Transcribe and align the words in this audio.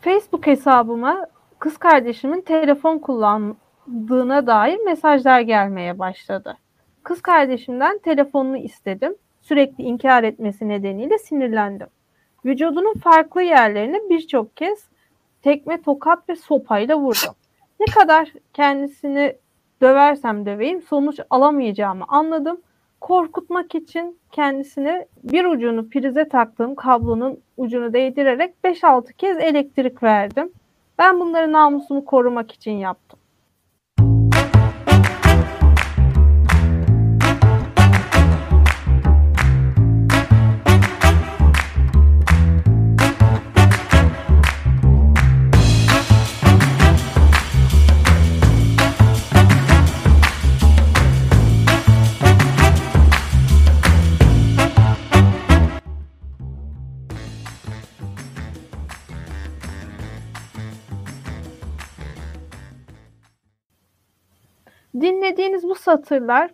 Facebook 0.00 0.46
hesabıma 0.46 1.26
kız 1.58 1.76
kardeşimin 1.78 2.40
telefon 2.40 2.98
kullandığına 2.98 4.46
dair 4.46 4.78
mesajlar 4.84 5.40
gelmeye 5.40 5.98
başladı. 5.98 6.56
Kız 7.02 7.22
kardeşimden 7.22 7.98
telefonunu 7.98 8.56
istedim. 8.56 9.14
Sürekli 9.42 9.84
inkar 9.84 10.22
etmesi 10.22 10.68
nedeniyle 10.68 11.18
sinirlendim. 11.18 11.86
Vücudunun 12.44 12.94
farklı 12.94 13.42
yerlerine 13.42 14.00
birçok 14.10 14.56
kez 14.56 14.88
tekme, 15.42 15.82
tokat 15.82 16.28
ve 16.28 16.36
sopayla 16.36 16.96
vurdum. 16.96 17.34
Ne 17.80 17.86
kadar 17.86 18.32
kendisini 18.54 19.36
döversem 19.80 20.46
döveyim 20.46 20.82
sonuç 20.82 21.20
alamayacağımı 21.30 22.04
anladım. 22.08 22.60
Korkutmak 23.00 23.74
için 23.74 24.18
kendisine 24.32 25.06
bir 25.22 25.44
ucunu 25.44 25.88
prize 25.88 26.28
taktığım 26.28 26.74
kablonun 26.74 27.40
ucunu 27.56 27.92
değdirerek 27.92 28.54
5-6 28.64 29.12
kez 29.12 29.38
elektrik 29.38 30.02
verdim. 30.02 30.52
Ben 30.98 31.20
bunları 31.20 31.52
namusumu 31.52 32.04
korumak 32.04 32.52
için 32.52 32.72
yaptım. 32.72 33.18
Dinlediğiniz 64.94 65.64
bu 65.64 65.74
satırlar 65.74 66.50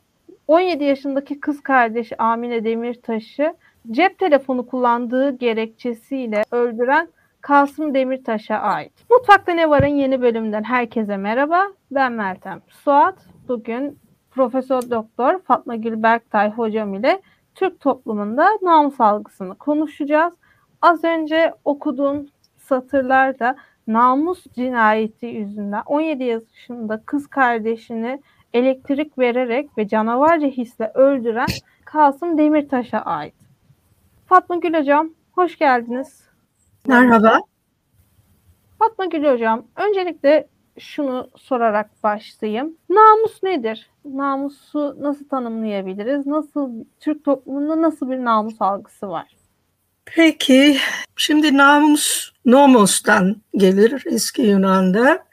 17 0.49 0.85
yaşındaki 0.85 1.41
kız 1.41 1.63
kardeşi 1.63 2.23
Amine 2.23 2.65
Demirtaş'ı 2.65 3.55
cep 3.91 4.19
telefonu 4.19 4.67
kullandığı 4.67 5.31
gerekçesiyle 5.31 6.43
öldüren 6.51 7.09
Kasım 7.41 7.95
Demirtaş'a 7.95 8.57
ait. 8.57 8.93
Mutfakta 9.11 9.53
Ne 9.53 9.71
Var'ın 9.71 9.87
yeni 9.87 10.23
bölümünden 10.23 10.63
herkese 10.63 11.17
merhaba. 11.17 11.63
Ben 11.91 12.13
Meltem 12.13 12.61
Suat. 12.69 13.27
Bugün 13.49 13.99
Profesör 14.31 14.91
Doktor 14.91 15.43
Fatma 15.43 15.77
Gül 15.77 16.03
Berktay 16.03 16.51
hocam 16.51 16.95
ile 16.95 17.23
Türk 17.55 17.81
toplumunda 17.81 18.49
namus 18.63 19.01
algısını 19.01 19.55
konuşacağız. 19.55 20.35
Az 20.83 21.05
önce 21.05 21.55
okuduğum 21.65 22.27
satırlarda 22.57 23.57
namus 23.87 24.45
cinayeti 24.55 25.27
yüzünden 25.27 25.83
17 25.87 26.25
yaşında 26.25 27.03
kız 27.07 27.27
kardeşini 27.27 28.23
elektrik 28.55 29.19
vererek 29.19 29.79
ve 29.79 29.89
canavarca 29.89 30.47
hisle 30.47 30.91
öldüren 30.95 31.47
Kasım 31.85 32.39
Demirtaş'a 32.39 32.99
ait. 32.99 33.35
Fatma 34.27 34.57
Gül 34.57 34.75
Hocam, 34.75 35.11
hoş 35.33 35.59
geldiniz. 35.59 36.29
Merhaba. 36.87 37.39
Fatma 38.79 39.05
Gül 39.07 39.33
Hocam, 39.33 39.65
öncelikle 39.77 40.49
şunu 40.79 41.31
sorarak 41.37 41.91
başlayayım. 42.03 42.77
Namus 42.91 43.43
nedir? 43.43 43.91
Namusu 44.05 44.97
nasıl 45.01 45.29
tanımlayabiliriz? 45.29 46.27
Nasıl 46.27 46.85
Türk 47.01 47.25
toplumunda 47.25 47.83
nasıl 47.83 48.11
bir 48.11 48.25
namus 48.25 48.63
algısı 48.63 49.09
var? 49.09 49.37
Peki, 50.07 50.79
şimdi 51.17 51.57
namus 51.57 52.33
nomos'tan 52.45 53.37
gelir 53.57 54.03
eski 54.07 54.43
Yunan'da. 54.43 55.25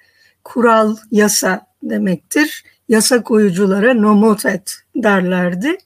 Kural, 0.44 0.96
yasa 1.12 1.68
demektir. 1.84 2.64
Yasa 2.90 3.24
koyuculara 3.24 3.94
nomotet 3.94 4.74
derlerdi. 4.96 5.78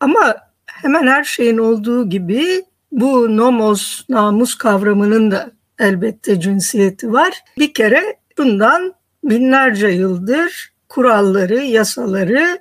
Ama 0.00 0.36
hemen 0.66 1.06
her 1.06 1.24
şeyin 1.24 1.58
olduğu 1.58 2.10
gibi 2.10 2.64
bu 2.92 3.36
nomos, 3.36 4.04
namus 4.08 4.54
kavramının 4.54 5.30
da 5.30 5.50
elbette 5.78 6.40
cinsiyeti 6.40 7.12
var. 7.12 7.42
Bir 7.58 7.74
kere 7.74 8.16
bundan 8.38 8.94
binlerce 9.24 9.88
yıldır 9.88 10.72
kuralları, 10.88 11.58
yasaları 11.58 12.58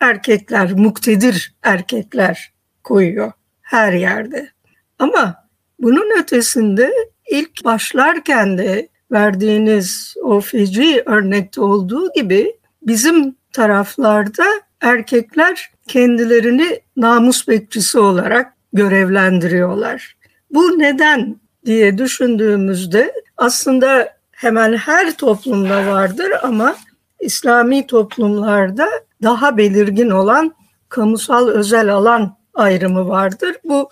erkekler, 0.00 0.72
muktedir 0.72 1.54
erkekler 1.62 2.52
koyuyor 2.84 3.32
her 3.62 3.92
yerde. 3.92 4.50
Ama 4.98 5.34
bunun 5.78 6.20
ötesinde 6.20 6.92
ilk 7.30 7.64
başlarken 7.64 8.58
de 8.58 8.88
verdiğiniz 9.12 10.14
o 10.22 10.40
feci 10.40 11.02
örnekte 11.06 11.60
olduğu 11.60 12.12
gibi 12.12 12.56
bizim 12.82 13.36
taraflarda 13.52 14.44
erkekler 14.80 15.70
kendilerini 15.88 16.80
namus 16.96 17.48
bekçisi 17.48 17.98
olarak 17.98 18.52
görevlendiriyorlar. 18.72 20.16
Bu 20.50 20.78
neden 20.78 21.36
diye 21.66 21.98
düşündüğümüzde 21.98 23.12
aslında 23.36 24.16
hemen 24.30 24.76
her 24.76 25.16
toplumda 25.16 25.86
vardır 25.86 26.32
ama 26.42 26.76
İslami 27.20 27.86
toplumlarda 27.86 28.88
daha 29.22 29.56
belirgin 29.56 30.10
olan 30.10 30.54
kamusal 30.88 31.48
özel 31.48 31.94
alan 31.94 32.36
ayrımı 32.54 33.08
vardır. 33.08 33.56
Bu 33.64 33.88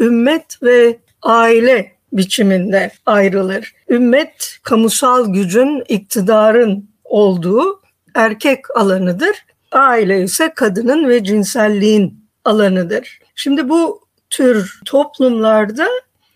ümmet 0.00 0.62
ve 0.62 0.98
aile 1.22 1.92
biçiminde 2.12 2.90
ayrılır. 3.06 3.74
Ümmet 3.88 4.58
kamusal 4.62 5.32
gücün, 5.32 5.84
iktidarın 5.88 6.90
olduğu 7.04 7.80
erkek 8.14 8.76
alanıdır. 8.76 9.46
Aile 9.72 10.22
ise 10.22 10.52
kadının 10.54 11.08
ve 11.08 11.24
cinselliğin 11.24 12.24
alanıdır. 12.44 13.18
Şimdi 13.34 13.68
bu 13.68 14.00
tür 14.30 14.80
toplumlarda 14.86 15.88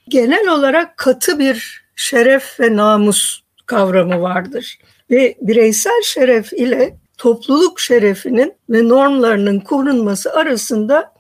genel 0.09 0.49
olarak 0.49 0.97
katı 0.97 1.39
bir 1.39 1.85
şeref 1.97 2.61
ve 2.61 2.77
namus 2.77 3.41
kavramı 3.67 4.23
vardır. 4.23 4.79
Ve 5.11 5.37
bireysel 5.41 6.03
şeref 6.05 6.53
ile 6.53 6.97
topluluk 7.19 7.81
şerefinin 7.81 8.55
ve 8.71 8.89
normlarının 8.89 9.61
korunması 9.61 10.33
arasında 10.33 11.12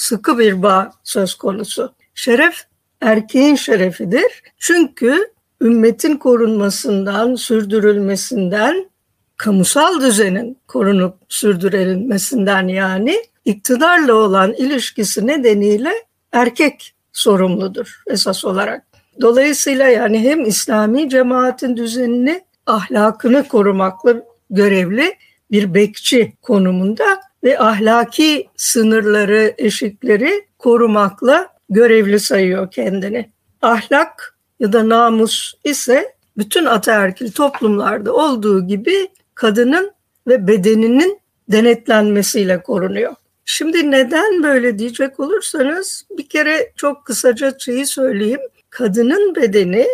sıkı 0.00 0.38
bir 0.38 0.62
bağ 0.62 0.92
söz 1.04 1.34
konusu. 1.34 1.94
Şeref 2.14 2.54
erkeğin 3.00 3.54
şerefidir. 3.54 4.42
Çünkü 4.58 5.32
ümmetin 5.60 6.16
korunmasından, 6.16 7.34
sürdürülmesinden, 7.34 8.90
kamusal 9.36 10.00
düzenin 10.00 10.58
korunup 10.68 11.14
sürdürülmesinden 11.28 12.68
yani 12.68 13.16
iktidarla 13.44 14.14
olan 14.14 14.52
ilişkisi 14.52 15.26
nedeniyle 15.26 15.92
erkek 16.32 16.94
sorumludur 17.12 18.02
esas 18.06 18.44
olarak. 18.44 18.86
Dolayısıyla 19.20 19.88
yani 19.88 20.20
hem 20.20 20.44
İslami 20.44 21.08
cemaatin 21.08 21.76
düzenini, 21.76 22.44
ahlakını 22.66 23.48
korumakla 23.48 24.14
görevli 24.50 25.14
bir 25.50 25.74
bekçi 25.74 26.32
konumunda 26.42 27.20
ve 27.44 27.58
ahlaki 27.58 28.48
sınırları, 28.56 29.54
eşikleri 29.58 30.46
korumakla 30.58 31.48
görevli 31.70 32.20
sayıyor 32.20 32.70
kendini. 32.70 33.30
Ahlak 33.62 34.38
ya 34.60 34.72
da 34.72 34.88
namus 34.88 35.54
ise 35.64 36.14
bütün 36.36 36.64
ataerkil 36.64 37.32
toplumlarda 37.32 38.12
olduğu 38.12 38.66
gibi 38.66 39.08
kadının 39.34 39.92
ve 40.26 40.46
bedeninin 40.46 41.20
denetlenmesiyle 41.48 42.62
korunuyor. 42.62 43.14
Şimdi 43.44 43.90
neden 43.90 44.42
böyle 44.42 44.78
diyecek 44.78 45.20
olursanız 45.20 46.06
bir 46.18 46.28
kere 46.28 46.72
çok 46.76 47.04
kısaca 47.04 47.58
şeyi 47.58 47.86
söyleyeyim. 47.86 48.40
Kadının 48.70 49.34
bedeni 49.34 49.86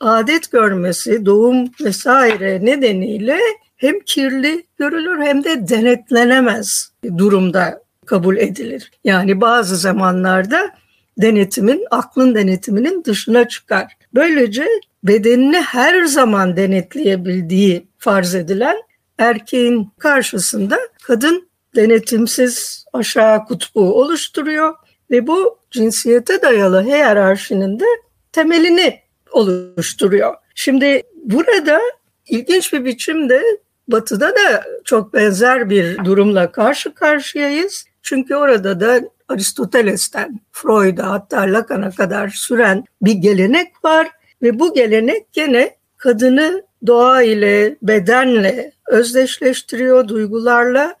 adet 0.00 0.52
görmesi, 0.52 1.26
doğum 1.26 1.68
vesaire 1.84 2.64
nedeniyle 2.64 3.38
hem 3.82 4.00
kirli 4.00 4.66
görülür 4.78 5.22
hem 5.22 5.44
de 5.44 5.68
denetlenemez 5.68 6.92
durumda 7.18 7.82
kabul 8.06 8.36
edilir. 8.36 8.90
Yani 9.04 9.40
bazı 9.40 9.76
zamanlarda 9.76 10.70
denetimin, 11.18 11.84
aklın 11.90 12.34
denetiminin 12.34 13.04
dışına 13.04 13.48
çıkar. 13.48 13.96
Böylece 14.14 14.66
bedenini 15.04 15.60
her 15.60 16.04
zaman 16.04 16.56
denetleyebildiği 16.56 17.86
farz 17.98 18.34
edilen 18.34 18.76
erkeğin 19.18 19.88
karşısında 19.98 20.78
kadın 21.02 21.48
denetimsiz 21.76 22.84
aşağı 22.92 23.44
kutbu 23.44 23.94
oluşturuyor 24.00 24.74
ve 25.10 25.26
bu 25.26 25.58
cinsiyete 25.70 26.42
dayalı 26.42 26.82
hiyerarşinin 26.84 27.80
de 27.80 27.86
temelini 28.32 29.00
oluşturuyor. 29.32 30.34
Şimdi 30.54 31.02
burada 31.24 31.80
ilginç 32.28 32.72
bir 32.72 32.84
biçimde 32.84 33.42
Batı'da 33.88 34.28
da 34.28 34.64
çok 34.84 35.14
benzer 35.14 35.70
bir 35.70 36.04
durumla 36.04 36.52
karşı 36.52 36.94
karşıyayız. 36.94 37.84
Çünkü 38.02 38.34
orada 38.34 38.80
da 38.80 39.00
Aristoteles'ten 39.28 40.40
Freud'a 40.52 41.10
hatta 41.10 41.40
Lacan'a 41.40 41.90
kadar 41.90 42.28
süren 42.28 42.84
bir 43.02 43.12
gelenek 43.12 43.84
var. 43.84 44.10
Ve 44.42 44.58
bu 44.58 44.74
gelenek 44.74 45.32
gene 45.32 45.76
kadını 45.96 46.62
doğa 46.86 47.22
ile, 47.22 47.76
bedenle 47.82 48.72
özdeşleştiriyor, 48.86 50.08
duygularla, 50.08 50.94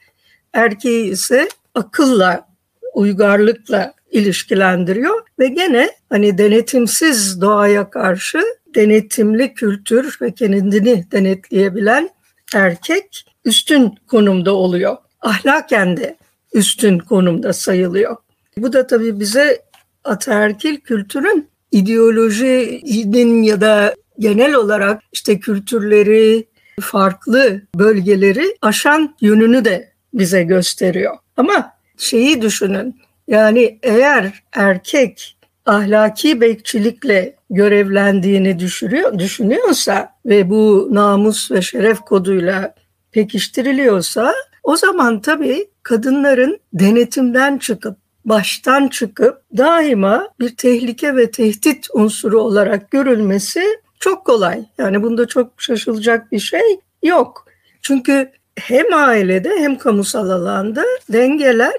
erkeği 0.52 1.10
ise 1.10 1.48
akılla, 1.74 2.48
uygarlıkla 2.94 3.94
ilişkilendiriyor. 4.10 5.22
Ve 5.38 5.48
gene 5.48 5.90
hani 6.08 6.38
denetimsiz 6.38 7.40
doğaya 7.40 7.90
karşı 7.90 8.42
denetimli 8.74 9.54
kültür 9.54 10.18
ve 10.20 10.32
kendini 10.32 11.10
denetleyebilen 11.12 12.10
erkek 12.54 13.26
üstün 13.44 13.94
konumda 14.06 14.54
oluyor. 14.54 14.96
Ahlaken 15.20 15.96
de 15.96 16.16
üstün 16.54 16.98
konumda 16.98 17.52
sayılıyor. 17.52 18.16
Bu 18.56 18.72
da 18.72 18.86
tabii 18.86 19.20
bize 19.20 19.62
ataerkil 20.04 20.76
kültürün 20.76 21.48
ideolojinin 21.72 23.42
ya 23.42 23.60
da 23.60 23.94
genel 24.18 24.54
olarak 24.54 25.02
işte 25.12 25.40
kültürleri, 25.40 26.46
farklı 26.80 27.62
bölgeleri 27.74 28.56
aşan 28.62 29.16
yönünü 29.20 29.64
de 29.64 29.92
bize 30.14 30.42
gösteriyor. 30.42 31.16
Ama 31.36 31.72
şeyi 31.96 32.42
düşünün. 32.42 33.00
Yani 33.28 33.78
eğer 33.82 34.42
erkek 34.52 35.36
ahlaki 35.66 36.40
bekçilikle 36.40 37.36
görevlendiğini 37.50 38.58
düşünüyor, 38.58 39.18
düşünüyorsa 39.18 40.12
ve 40.26 40.50
bu 40.50 40.88
namus 40.92 41.50
ve 41.50 41.62
şeref 41.62 42.00
koduyla 42.00 42.74
pekiştiriliyorsa 43.12 44.34
o 44.62 44.76
zaman 44.76 45.20
tabii 45.20 45.66
kadınların 45.82 46.58
denetimden 46.72 47.58
çıkıp 47.58 47.96
baştan 48.24 48.88
çıkıp 48.88 49.42
daima 49.56 50.28
bir 50.40 50.56
tehlike 50.56 51.16
ve 51.16 51.30
tehdit 51.30 51.86
unsuru 51.94 52.40
olarak 52.40 52.90
görülmesi 52.90 53.62
çok 54.00 54.24
kolay. 54.24 54.64
Yani 54.78 55.02
bunda 55.02 55.26
çok 55.26 55.62
şaşılacak 55.62 56.32
bir 56.32 56.38
şey 56.38 56.80
yok. 57.02 57.46
Çünkü 57.82 58.30
hem 58.56 58.94
ailede 58.94 59.50
hem 59.58 59.78
kamusal 59.78 60.30
alanda 60.30 60.84
dengeler 61.12 61.74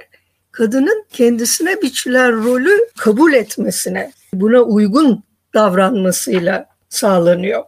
kadının 0.54 1.06
kendisine 1.10 1.82
biçilen 1.82 2.44
rolü 2.44 2.78
kabul 2.98 3.34
etmesine, 3.34 4.12
buna 4.34 4.62
uygun 4.62 5.24
davranmasıyla 5.54 6.66
sağlanıyor. 6.90 7.64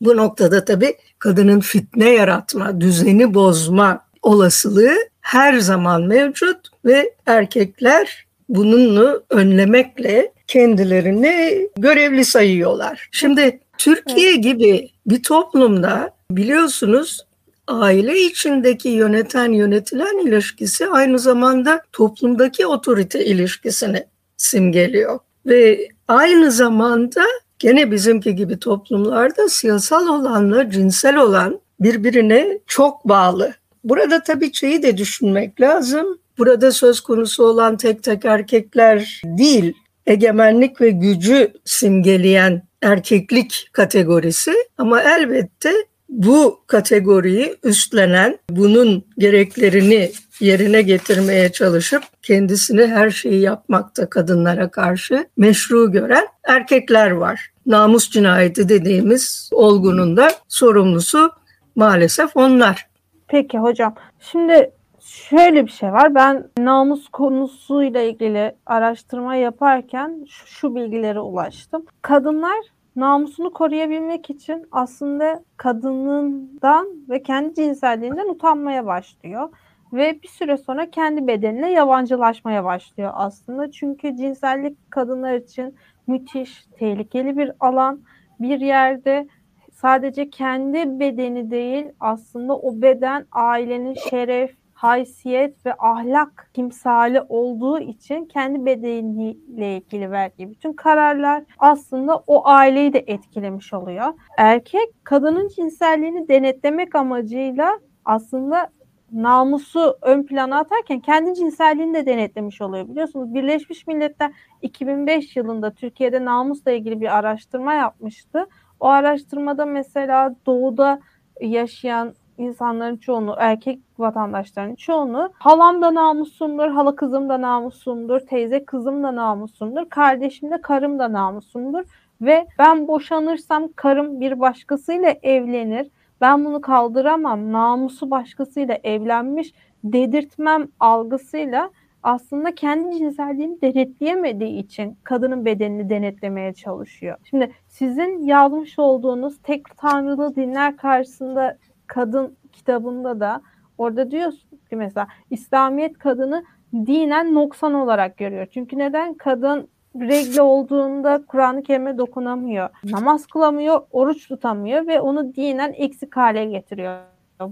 Bu 0.00 0.16
noktada 0.16 0.64
tabii 0.64 0.96
kadının 1.18 1.60
fitne 1.60 2.10
yaratma, 2.10 2.80
düzeni 2.80 3.34
bozma 3.34 4.00
olasılığı 4.22 4.96
her 5.20 5.58
zaman 5.58 6.02
mevcut 6.02 6.68
ve 6.84 7.14
erkekler 7.26 8.26
bununla 8.48 9.20
önlemekle 9.30 10.32
kendilerini 10.46 11.68
görevli 11.78 12.24
sayıyorlar. 12.24 13.08
Şimdi 13.12 13.60
Türkiye 13.78 14.36
gibi 14.36 14.90
bir 15.06 15.22
toplumda 15.22 16.10
biliyorsunuz 16.30 17.27
aile 17.68 18.20
içindeki 18.20 18.88
yöneten 18.88 19.52
yönetilen 19.52 20.26
ilişkisi 20.26 20.86
aynı 20.86 21.18
zamanda 21.18 21.82
toplumdaki 21.92 22.66
otorite 22.66 23.24
ilişkisini 23.24 24.06
simgeliyor. 24.36 25.18
Ve 25.46 25.88
aynı 26.08 26.50
zamanda 26.50 27.24
gene 27.58 27.90
bizimki 27.90 28.34
gibi 28.34 28.58
toplumlarda 28.58 29.48
siyasal 29.48 30.08
olanla 30.08 30.70
cinsel 30.70 31.16
olan 31.16 31.60
birbirine 31.80 32.58
çok 32.66 33.08
bağlı. 33.08 33.54
Burada 33.84 34.22
tabii 34.22 34.54
şeyi 34.54 34.82
de 34.82 34.96
düşünmek 34.96 35.60
lazım. 35.60 36.18
Burada 36.38 36.72
söz 36.72 37.00
konusu 37.00 37.44
olan 37.44 37.76
tek 37.76 38.02
tek 38.02 38.24
erkekler 38.24 39.22
değil, 39.24 39.74
egemenlik 40.06 40.80
ve 40.80 40.90
gücü 40.90 41.52
simgeleyen 41.64 42.62
erkeklik 42.82 43.68
kategorisi 43.72 44.54
ama 44.78 45.02
elbette 45.02 45.72
bu 46.08 46.60
kategoriyi 46.66 47.56
üstlenen, 47.64 48.38
bunun 48.50 49.04
gereklerini 49.18 50.10
yerine 50.40 50.82
getirmeye 50.82 51.52
çalışıp 51.52 52.02
kendisini 52.22 52.86
her 52.86 53.10
şeyi 53.10 53.40
yapmakta 53.40 54.10
kadınlara 54.10 54.70
karşı 54.70 55.26
meşru 55.36 55.92
gören 55.92 56.26
erkekler 56.44 57.10
var. 57.10 57.50
Namus 57.66 58.10
cinayeti 58.10 58.68
dediğimiz 58.68 59.50
olgunun 59.52 60.16
da 60.16 60.30
sorumlusu 60.48 61.30
maalesef 61.76 62.36
onlar. 62.36 62.88
Peki 63.28 63.58
hocam. 63.58 63.94
Şimdi 64.20 64.70
şöyle 65.00 65.66
bir 65.66 65.70
şey 65.70 65.92
var. 65.92 66.14
Ben 66.14 66.50
namus 66.58 67.08
konusuyla 67.08 68.02
ilgili 68.02 68.54
araştırma 68.66 69.34
yaparken 69.34 70.26
şu, 70.28 70.46
şu 70.46 70.74
bilgilere 70.74 71.20
ulaştım. 71.20 71.86
Kadınlar 72.02 72.58
namusunu 73.00 73.52
koruyabilmek 73.52 74.30
için 74.30 74.66
aslında 74.72 75.44
kadınından 75.56 76.88
ve 77.08 77.22
kendi 77.22 77.54
cinselliğinden 77.54 78.28
utanmaya 78.28 78.86
başlıyor. 78.86 79.48
Ve 79.92 80.22
bir 80.22 80.28
süre 80.28 80.56
sonra 80.56 80.90
kendi 80.90 81.26
bedenine 81.26 81.72
yabancılaşmaya 81.72 82.64
başlıyor 82.64 83.10
aslında. 83.14 83.70
Çünkü 83.70 84.16
cinsellik 84.16 84.90
kadınlar 84.90 85.34
için 85.34 85.74
müthiş, 86.06 86.66
tehlikeli 86.78 87.36
bir 87.38 87.52
alan. 87.60 88.00
Bir 88.40 88.60
yerde 88.60 89.28
sadece 89.72 90.30
kendi 90.30 91.00
bedeni 91.00 91.50
değil 91.50 91.86
aslında 92.00 92.56
o 92.56 92.82
beden 92.82 93.26
ailenin 93.32 93.94
şeref, 93.94 94.56
haysiyet 94.78 95.66
ve 95.66 95.74
ahlak 95.78 96.50
timsali 96.54 97.22
olduğu 97.28 97.80
için 97.80 98.24
kendi 98.24 98.66
bedeniyle 98.66 99.76
ilgili 99.76 100.10
verdiği 100.10 100.50
bütün 100.50 100.72
kararlar 100.72 101.44
aslında 101.58 102.16
o 102.26 102.48
aileyi 102.48 102.92
de 102.92 103.04
etkilemiş 103.06 103.72
oluyor. 103.74 104.06
Erkek 104.36 105.04
kadının 105.04 105.48
cinselliğini 105.48 106.28
denetlemek 106.28 106.94
amacıyla 106.94 107.78
aslında 108.04 108.70
namusu 109.12 109.98
ön 110.02 110.22
plana 110.22 110.58
atarken 110.58 111.00
kendi 111.00 111.34
cinselliğini 111.34 111.94
de 111.94 112.06
denetlemiş 112.06 112.60
oluyor. 112.60 112.88
Biliyorsunuz 112.88 113.34
Birleşmiş 113.34 113.86
Milletler 113.86 114.32
2005 114.62 115.36
yılında 115.36 115.70
Türkiye'de 115.70 116.24
namusla 116.24 116.70
ilgili 116.70 117.00
bir 117.00 117.18
araştırma 117.18 117.74
yapmıştı. 117.74 118.46
O 118.80 118.86
araştırmada 118.86 119.66
mesela 119.66 120.34
doğuda 120.46 121.00
yaşayan 121.40 122.14
insanların 122.38 122.96
çoğunu, 122.96 123.34
erkek 123.38 123.80
vatandaşların 123.98 124.74
çoğunu 124.74 125.30
halam 125.34 125.82
da 125.82 125.94
namusumdur, 125.94 126.68
hala 126.68 126.96
kızım 126.96 127.28
da 127.28 127.40
namusumdur, 127.40 128.20
teyze 128.20 128.64
kızım 128.64 129.02
da 129.02 129.16
namusumdur, 129.16 129.88
kardeşim 129.88 130.50
de 130.50 130.60
karım 130.60 130.98
da 130.98 131.12
namusumdur 131.12 131.84
ve 132.20 132.46
ben 132.58 132.88
boşanırsam 132.88 133.68
karım 133.76 134.20
bir 134.20 134.40
başkasıyla 134.40 135.14
evlenir. 135.22 135.90
Ben 136.20 136.44
bunu 136.44 136.60
kaldıramam. 136.60 137.52
Namusu 137.52 138.10
başkasıyla 138.10 138.78
evlenmiş 138.84 139.52
dedirtmem 139.84 140.68
algısıyla 140.80 141.70
aslında 142.02 142.54
kendi 142.54 142.98
cinselliğini 142.98 143.60
denetleyemediği 143.60 144.58
için 144.58 144.96
kadının 145.04 145.44
bedenini 145.44 145.90
denetlemeye 145.90 146.54
çalışıyor. 146.54 147.18
Şimdi 147.24 147.52
sizin 147.68 148.22
yazmış 148.22 148.78
olduğunuz 148.78 149.38
tek 149.42 149.76
tanrılı 149.76 150.36
dinler 150.36 150.76
karşısında 150.76 151.58
kadın 151.88 152.36
kitabında 152.52 153.20
da 153.20 153.40
orada 153.78 154.10
diyorsun 154.10 154.58
ki 154.70 154.76
mesela 154.76 155.06
İslamiyet 155.30 155.98
kadını 155.98 156.44
dinen 156.74 157.34
noksan 157.34 157.74
olarak 157.74 158.16
görüyor. 158.16 158.46
Çünkü 158.50 158.78
neden? 158.78 159.14
Kadın 159.14 159.68
regle 160.00 160.42
olduğunda 160.42 161.22
Kur'an-ı 161.28 161.62
Kerim'e 161.62 161.98
dokunamıyor. 161.98 162.68
Namaz 162.84 163.26
kılamıyor, 163.26 163.80
oruç 163.90 164.28
tutamıyor 164.28 164.86
ve 164.86 165.00
onu 165.00 165.34
dinen 165.34 165.72
eksik 165.76 166.16
hale 166.16 166.44
getiriyor. 166.44 166.98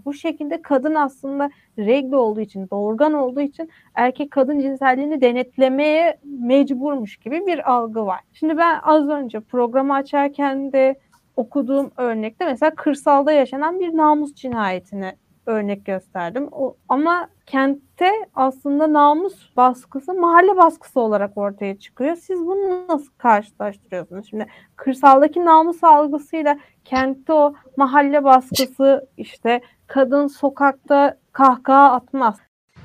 Bu 0.05 0.15
şekilde 0.15 0.63
kadın 0.63 0.95
aslında 0.95 1.51
regle 1.79 2.17
olduğu 2.17 2.41
için, 2.41 2.71
doğurgan 2.71 3.13
olduğu 3.13 3.41
için 3.41 3.71
erkek 3.95 4.31
kadın 4.31 4.61
cinselliğini 4.61 5.21
denetlemeye 5.21 6.19
mecburmuş 6.25 7.17
gibi 7.17 7.47
bir 7.47 7.73
algı 7.73 8.07
var. 8.07 8.21
Şimdi 8.33 8.59
ben 8.59 8.81
az 8.83 9.09
önce 9.09 9.41
programı 9.41 9.95
açarken 9.95 10.73
de 10.73 10.99
okuduğum 11.37 11.91
örnekte 11.97 12.45
mesela 12.45 12.75
kırsalda 12.75 13.33
yaşanan 13.33 13.81
bir 13.81 13.97
namus 13.97 14.35
cinayetini 14.35 15.17
örnek 15.47 15.85
gösterdim. 15.85 16.49
O, 16.53 16.77
ama 16.89 17.29
kentte 17.47 18.11
aslında 18.35 18.93
namus 18.93 19.57
baskısı 19.57 20.15
mahalle 20.15 20.57
baskısı 20.57 21.01
olarak 21.01 21.39
ortaya 21.39 21.79
çıkıyor. 21.79 22.17
Siz 22.17 22.41
bunu 22.41 22.89
nasıl 22.89 23.13
karşılaştırıyorsunuz? 23.19 24.31
Şimdi 24.31 24.47
kırsaldaki 24.77 25.45
namus 25.45 25.85
algısıyla 25.85 26.59
kentte 26.85 27.33
o 27.33 27.55
mahalle 27.77 28.25
baskısı 28.25 29.09
işte 29.17 29.61
kadın 29.87 30.27
sokakta 30.27 31.17
kahkaha 31.33 31.93
atmaz. 31.93 32.37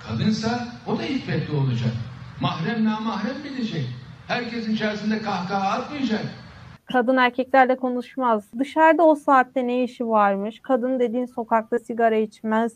Kadınsa 0.08 0.50
o 0.88 0.98
da 0.98 1.04
iffetli 1.04 1.56
olacak. 1.56 1.92
Mahrem 2.42 2.86
namahrem 2.86 3.44
bilecek. 3.44 3.86
Herkesin 4.28 4.74
içerisinde 4.74 5.22
kahkaha 5.22 5.80
atmayacak 5.80 6.26
kadın 6.92 7.18
erkeklerle 7.18 7.76
konuşmaz. 7.76 8.44
Dışarıda 8.60 9.04
o 9.04 9.16
saatte 9.16 9.68
ne 9.68 9.84
işi 9.84 10.08
varmış? 10.08 10.60
Kadın 10.62 11.00
dediğin 11.00 11.26
sokakta 11.26 11.80
sigara 11.80 12.16
içmez 12.16 12.74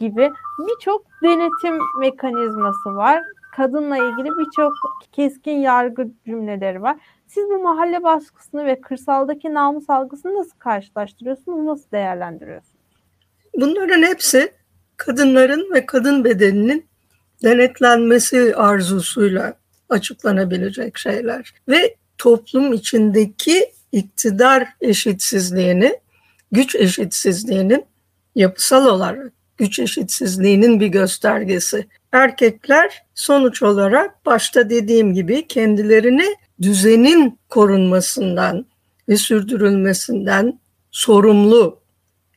gibi 0.00 0.30
birçok 0.58 1.06
denetim 1.22 1.78
mekanizması 2.00 2.94
var. 2.96 3.22
Kadınla 3.56 3.96
ilgili 3.96 4.28
birçok 4.38 4.72
keskin 5.12 5.56
yargı 5.56 6.08
cümleleri 6.26 6.82
var. 6.82 6.96
Siz 7.26 7.48
bu 7.48 7.62
mahalle 7.62 8.02
baskısını 8.02 8.66
ve 8.66 8.80
kırsaldaki 8.80 9.54
namus 9.54 9.90
algısını 9.90 10.34
nasıl 10.34 10.58
karşılaştırıyorsunuz, 10.58 11.64
nasıl 11.64 11.90
değerlendiriyorsunuz? 11.90 12.74
Bunların 13.60 14.02
hepsi 14.02 14.52
kadınların 14.96 15.74
ve 15.74 15.86
kadın 15.86 16.24
bedeninin 16.24 16.86
denetlenmesi 17.42 18.56
arzusuyla 18.56 19.54
açıklanabilecek 19.88 20.98
şeyler. 20.98 21.54
Ve 21.68 21.96
toplum 22.18 22.72
içindeki 22.72 23.72
iktidar 23.92 24.68
eşitsizliğini, 24.80 26.00
güç 26.52 26.74
eşitsizliğinin 26.74 27.84
yapısal 28.34 28.86
olarak 28.86 29.32
güç 29.56 29.78
eşitsizliğinin 29.78 30.80
bir 30.80 30.86
göstergesi. 30.86 31.86
Erkekler 32.12 33.02
sonuç 33.14 33.62
olarak 33.62 34.26
başta 34.26 34.70
dediğim 34.70 35.14
gibi 35.14 35.46
kendilerini 35.46 36.36
düzenin 36.62 37.38
korunmasından 37.48 38.66
ve 39.08 39.16
sürdürülmesinden 39.16 40.60
sorumlu 40.90 41.80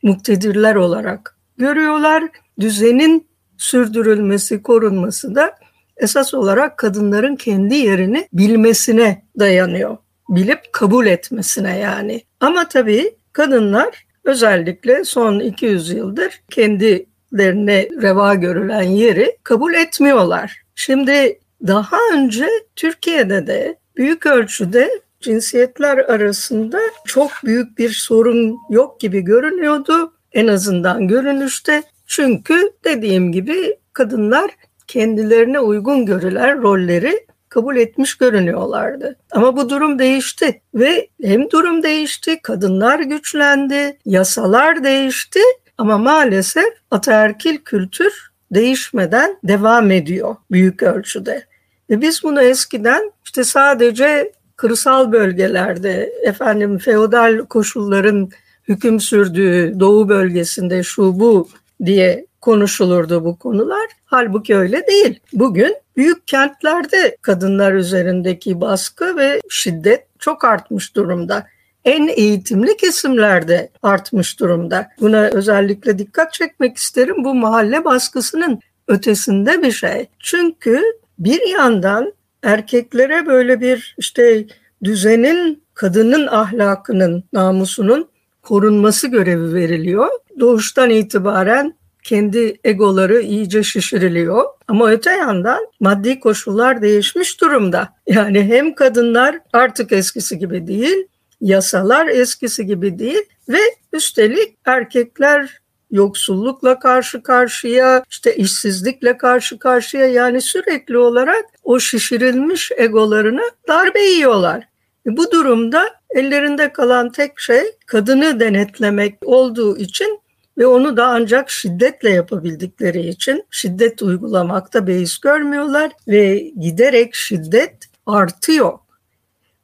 muktedirler 0.02 0.74
olarak 0.74 1.38
görüyorlar. 1.56 2.24
Düzenin 2.60 3.28
sürdürülmesi, 3.58 4.62
korunması 4.62 5.34
da 5.34 5.54
esas 5.98 6.34
olarak 6.34 6.76
kadınların 6.78 7.36
kendi 7.36 7.74
yerini 7.74 8.28
bilmesine 8.32 9.22
dayanıyor. 9.38 9.96
Bilip 10.28 10.72
kabul 10.72 11.06
etmesine 11.06 11.78
yani. 11.78 12.22
Ama 12.40 12.68
tabii 12.68 13.14
kadınlar 13.32 14.06
özellikle 14.24 15.04
son 15.04 15.40
200 15.40 15.90
yıldır 15.90 16.40
kendilerine 16.50 17.88
reva 18.02 18.34
görülen 18.34 18.82
yeri 18.82 19.36
kabul 19.42 19.74
etmiyorlar. 19.74 20.62
Şimdi 20.74 21.40
daha 21.66 21.96
önce 22.14 22.48
Türkiye'de 22.76 23.46
de 23.46 23.76
büyük 23.96 24.26
ölçüde 24.26 24.90
cinsiyetler 25.20 25.98
arasında 25.98 26.80
çok 27.04 27.30
büyük 27.44 27.78
bir 27.78 27.90
sorun 27.90 28.56
yok 28.70 29.00
gibi 29.00 29.20
görünüyordu. 29.20 30.12
En 30.32 30.46
azından 30.46 31.08
görünüşte. 31.08 31.82
Çünkü 32.06 32.70
dediğim 32.84 33.32
gibi 33.32 33.76
kadınlar 33.92 34.50
kendilerine 34.88 35.60
uygun 35.60 36.06
görülen 36.06 36.62
rolleri 36.62 37.26
kabul 37.48 37.76
etmiş 37.76 38.14
görünüyorlardı. 38.14 39.16
Ama 39.30 39.56
bu 39.56 39.70
durum 39.70 39.98
değişti 39.98 40.60
ve 40.74 41.08
hem 41.22 41.50
durum 41.50 41.82
değişti, 41.82 42.38
kadınlar 42.42 43.00
güçlendi, 43.00 43.98
yasalar 44.04 44.84
değişti 44.84 45.40
ama 45.78 45.98
maalesef 45.98 46.74
ataerkil 46.90 47.56
kültür 47.56 48.28
değişmeden 48.50 49.38
devam 49.44 49.90
ediyor 49.90 50.36
büyük 50.50 50.82
ölçüde. 50.82 51.44
Ve 51.90 52.00
biz 52.00 52.22
bunu 52.22 52.42
eskiden 52.42 53.12
işte 53.24 53.44
sadece 53.44 54.32
kırsal 54.56 55.12
bölgelerde 55.12 56.12
efendim 56.22 56.78
feodal 56.78 57.46
koşulların 57.46 58.30
hüküm 58.68 59.00
sürdüğü 59.00 59.80
doğu 59.80 60.08
bölgesinde 60.08 60.82
şu 60.82 61.20
bu 61.20 61.48
diye 61.84 62.26
konuşulurdu 62.40 63.24
bu 63.24 63.38
konular. 63.38 63.86
Halbuki 64.04 64.56
öyle 64.56 64.86
değil. 64.86 65.20
Bugün 65.32 65.76
büyük 65.96 66.28
kentlerde 66.28 67.16
kadınlar 67.22 67.72
üzerindeki 67.72 68.60
baskı 68.60 69.16
ve 69.16 69.40
şiddet 69.48 70.06
çok 70.18 70.44
artmış 70.44 70.96
durumda. 70.96 71.46
En 71.84 72.08
eğitimli 72.08 72.76
kesimlerde 72.76 73.70
artmış 73.82 74.40
durumda. 74.40 74.88
Buna 75.00 75.20
özellikle 75.20 75.98
dikkat 75.98 76.32
çekmek 76.32 76.76
isterim. 76.76 77.24
Bu 77.24 77.34
mahalle 77.34 77.84
baskısının 77.84 78.60
ötesinde 78.88 79.62
bir 79.62 79.72
şey. 79.72 80.06
Çünkü 80.18 80.82
bir 81.18 81.48
yandan 81.48 82.12
erkeklere 82.42 83.26
böyle 83.26 83.60
bir 83.60 83.94
işte 83.98 84.46
düzenin, 84.84 85.62
kadının 85.74 86.26
ahlakının, 86.26 87.24
namusunun 87.32 88.08
korunması 88.42 89.08
görevi 89.08 89.54
veriliyor. 89.54 90.08
Doğuştan 90.40 90.90
itibaren 90.90 91.74
kendi 92.08 92.56
egoları 92.64 93.20
iyice 93.20 93.62
şişiriliyor. 93.62 94.44
Ama 94.68 94.90
öte 94.90 95.10
yandan 95.10 95.66
maddi 95.80 96.20
koşullar 96.20 96.82
değişmiş 96.82 97.40
durumda. 97.40 97.88
Yani 98.06 98.42
hem 98.42 98.74
kadınlar 98.74 99.38
artık 99.52 99.92
eskisi 99.92 100.38
gibi 100.38 100.66
değil, 100.66 101.06
yasalar 101.40 102.06
eskisi 102.06 102.66
gibi 102.66 102.98
değil 102.98 103.22
ve 103.48 103.58
üstelik 103.92 104.56
erkekler 104.64 105.60
yoksullukla 105.90 106.78
karşı 106.78 107.22
karşıya, 107.22 108.04
işte 108.10 108.36
işsizlikle 108.36 109.16
karşı 109.16 109.58
karşıya 109.58 110.06
yani 110.06 110.40
sürekli 110.40 110.98
olarak 110.98 111.44
o 111.64 111.80
şişirilmiş 111.80 112.72
egolarını 112.76 113.42
darbe 113.68 114.00
yiyorlar. 114.00 114.68
E, 115.06 115.16
bu 115.16 115.30
durumda 115.30 115.84
ellerinde 116.10 116.72
kalan 116.72 117.12
tek 117.12 117.40
şey 117.40 117.62
kadını 117.86 118.40
denetlemek 118.40 119.14
olduğu 119.24 119.78
için 119.78 120.20
ve 120.58 120.66
onu 120.66 120.96
da 120.96 121.06
ancak 121.06 121.50
şiddetle 121.50 122.10
yapabildikleri 122.10 123.08
için 123.08 123.44
şiddet 123.50 124.02
uygulamakta 124.02 124.86
beis 124.86 125.18
görmüyorlar 125.18 125.92
ve 126.08 126.38
giderek 126.60 127.14
şiddet 127.14 127.76
artıyor. 128.06 128.78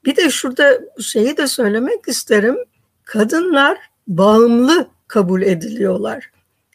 Bir 0.05 0.17
de 0.17 0.31
şurada 0.31 0.81
şeyi 1.03 1.37
de 1.37 1.47
söylemek 1.47 2.09
isterim. 2.09 2.57
Kadınlar 3.05 3.79
bağımlı 4.09 4.89
kabul 5.07 5.43
ediliyorlar. 5.43 6.31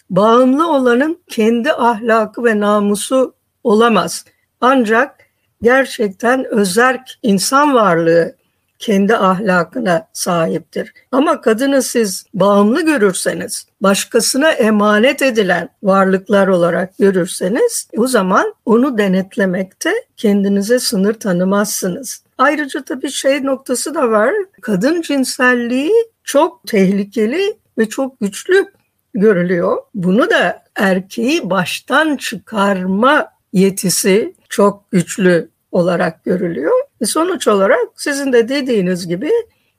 Bağımlı 0.10 0.72
olanın 0.72 1.20
kendi 1.28 1.72
ahlakı 1.72 2.44
ve 2.44 2.60
namusu 2.60 3.34
olamaz. 3.64 4.26
Ancak 4.62 5.16
gerçekten 5.62 6.46
özerk 6.46 7.20
insan 7.22 7.74
varlığı 7.74 8.36
kendi 8.80 9.16
ahlakına 9.16 10.08
sahiptir. 10.14 10.94
Ama 11.12 11.42
kadını 11.42 11.84
siz 11.84 12.26
bağımlı 12.34 12.86
görürseniz, 12.86 13.68
başkasına 13.82 14.52
emanet 14.52 15.22
edilen 15.22 15.70
varlıklar 15.84 16.48
olarak 16.48 16.98
görürseniz 16.98 17.88
o 17.98 18.08
zaman 18.08 18.54
onu 18.66 18.98
denetlemekte 18.98 19.94
kendinize 20.18 20.80
sınır 20.80 21.14
tanımazsınız. 21.14 22.24
Ayrıca 22.38 22.84
tabii 22.84 23.12
şey 23.12 23.46
noktası 23.46 23.96
da 23.96 24.12
var. 24.12 24.34
Kadın 24.62 25.02
cinselliği 25.02 25.94
çok 26.24 26.68
tehlikeli 26.68 27.58
ve 27.78 27.90
çok 27.90 28.20
güçlü 28.20 28.66
görülüyor. 29.14 29.78
Bunu 29.96 30.30
da 30.30 30.64
erkeği 30.76 31.50
baştan 31.50 32.18
çıkarma 32.18 33.28
yetisi 33.54 34.34
çok 34.50 34.92
güçlü 34.92 35.50
olarak 35.72 36.26
görülüyor. 36.26 36.79
E 37.02 37.06
sonuç 37.06 37.48
olarak 37.48 37.80
sizin 37.96 38.34
de 38.34 38.50
dediğiniz 38.50 39.08
gibi 39.08 39.32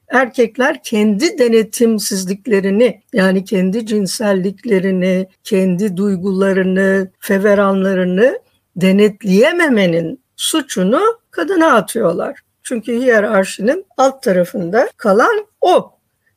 erkekler 0.08 0.82
kendi 0.82 1.38
denetimsizliklerini 1.38 3.02
yani 3.12 3.44
kendi 3.44 3.86
cinselliklerini, 3.86 5.28
kendi 5.44 5.96
duygularını, 5.96 7.10
feveranlarını 7.18 8.38
denetleyememenin 8.76 10.20
suçunu 10.36 11.00
kadına 11.30 11.74
atıyorlar. 11.74 12.40
Çünkü 12.62 12.92
hiyerarşinin 12.92 13.86
alt 13.96 14.22
tarafında 14.22 14.88
kalan 14.96 15.46
o. 15.60 15.92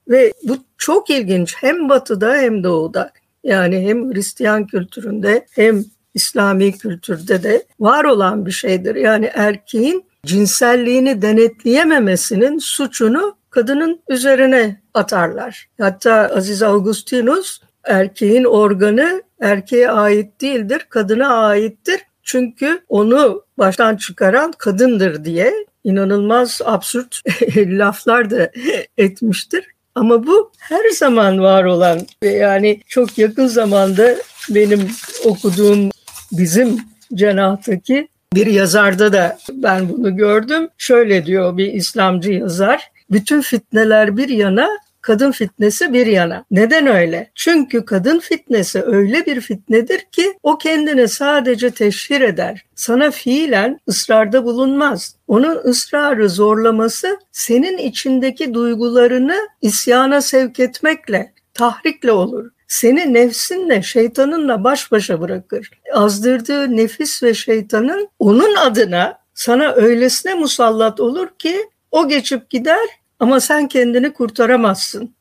Ve 0.08 0.34
bu 0.44 0.58
çok 0.78 1.10
ilginç 1.10 1.56
hem 1.58 1.90
batıda 1.90 2.36
hem 2.36 2.64
doğuda. 2.64 3.12
Yani 3.44 3.88
hem 3.88 4.14
Hristiyan 4.14 4.68
kültüründe 4.68 5.46
hem 5.52 5.86
İslami 6.14 6.78
kültürde 6.78 7.44
de 7.44 7.66
var 7.80 8.04
olan 8.04 8.46
bir 8.46 8.52
şeydir. 8.52 8.96
Yani 8.96 9.32
erkeğin 9.34 10.06
cinselliğini 10.26 11.22
denetleyememesinin 11.22 12.58
suçunu 12.58 13.38
kadının 13.50 14.02
üzerine 14.10 14.82
atarlar. 14.94 15.70
Hatta 15.80 16.14
Aziz 16.36 16.64
Augustinus 16.64 17.62
erkeğin 17.84 18.44
organı 18.44 19.24
erkeğe 19.42 19.92
ait 19.92 20.42
değildir, 20.42 20.86
kadına 20.90 21.28
aittir. 21.28 22.02
Çünkü 22.24 22.84
onu 22.90 23.44
baştan 23.58 23.96
çıkaran 23.96 24.52
kadındır 24.52 25.26
diye 25.26 25.54
inanılmaz 25.84 26.62
absürt 26.66 27.22
laflar 27.58 28.30
da 28.30 28.52
etmiştir. 28.98 29.68
Ama 29.96 30.28
bu 30.28 30.52
her 30.60 30.90
zaman 30.90 31.40
var 31.40 31.64
olan 31.64 32.00
yani 32.24 32.82
çok 32.88 33.18
yakın 33.18 33.48
zamanda 33.48 34.16
benim 34.50 34.92
okuduğum 35.26 35.90
bizim 36.32 36.78
cenahtaki 37.14 38.08
bir 38.36 38.48
yazarda 38.48 39.14
da 39.14 39.38
ben 39.54 39.90
bunu 39.90 40.18
gördüm. 40.18 40.68
Şöyle 40.78 41.26
diyor 41.26 41.58
bir 41.58 41.74
İslamcı 41.74 42.32
yazar. 42.32 42.92
Bütün 43.12 43.42
fitneler 43.42 44.18
bir 44.18 44.30
yana, 44.30 44.70
kadın 45.02 45.32
fitnesi 45.32 45.94
bir 45.94 46.06
yana. 46.06 46.46
Neden 46.52 46.88
öyle? 46.88 47.32
Çünkü 47.36 47.86
kadın 47.86 48.20
fitnesi 48.20 48.82
öyle 48.82 49.26
bir 49.26 49.42
fitnedir 49.42 50.00
ki 50.12 50.34
o 50.44 50.58
kendini 50.58 51.08
sadece 51.08 51.72
teşhir 51.72 52.22
eder. 52.22 52.66
Sana 52.76 53.12
fiilen 53.12 53.80
ısrarda 53.90 54.46
bulunmaz. 54.46 55.16
Onun 55.28 55.56
ısrarı 55.56 56.30
zorlaması 56.30 57.20
senin 57.32 57.78
içindeki 57.78 58.54
duygularını 58.54 59.38
isyana 59.62 60.22
sevk 60.22 60.60
etmekle, 60.60 61.34
tahrikle 61.54 62.12
olur 62.12 62.52
seni 62.74 63.14
nefsinle, 63.14 63.82
şeytanınla 63.82 64.64
baş 64.64 64.92
başa 64.92 65.22
bırakır. 65.22 65.70
Azdırdığı 65.94 66.78
nefis 66.78 67.24
ve 67.24 67.34
şeytanın 67.34 68.10
onun 68.20 68.56
adına 68.56 69.20
sana 69.34 69.72
öylesine 69.72 70.34
musallat 70.34 71.00
olur 71.00 71.28
ki 71.40 71.70
O 71.92 72.08
geçip 72.08 72.50
gider 72.50 72.88
ama 73.20 73.40
sen 73.40 73.68
kendini 73.68 74.14
kurtaramazsın. 74.14 75.16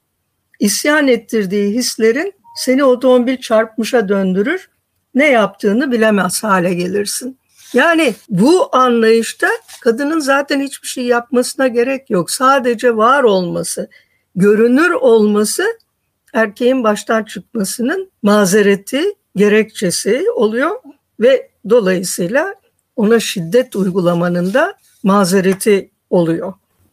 İsyan 0.61 1.09
ettirdiği 1.09 1.75
hislerin 1.75 2.33
seni 2.57 2.85
otomobil 2.85 3.37
çarpmışa 3.37 4.09
döndürür. 4.09 4.71
Ne 5.15 5.29
yaptığını 5.29 5.93
bilemez 5.93 6.45
hale 6.45 6.75
gelirsin. 6.75 7.39
Yani 7.75 8.15
bu 8.29 8.77
anlayışta 8.77 9.49
kadının 9.81 10.21
zaten 10.21 10.61
hiçbir 10.61 10.89
şey 10.89 11.05
yapmasına 11.05 11.69
gerek 11.69 12.11
yok. 12.11 12.31
Sadece 12.31 12.97
var 12.97 13.23
olması, 13.23 13.91
görünür 14.37 14.91
olması 14.91 15.65
erkeğin 16.33 16.85
baştan 16.85 17.25
çıkmasının 17.25 18.11
mazereti, 18.23 19.03
gerekçesi 19.37 20.25
oluyor 20.35 20.71
ve 21.21 21.51
dolayısıyla 21.71 22.55
ona 22.97 23.21
şiddet 23.21 23.77
uygulamanın 23.77 24.55
da 24.55 24.75
mazereti 25.03 25.91
oluyor 26.11 26.53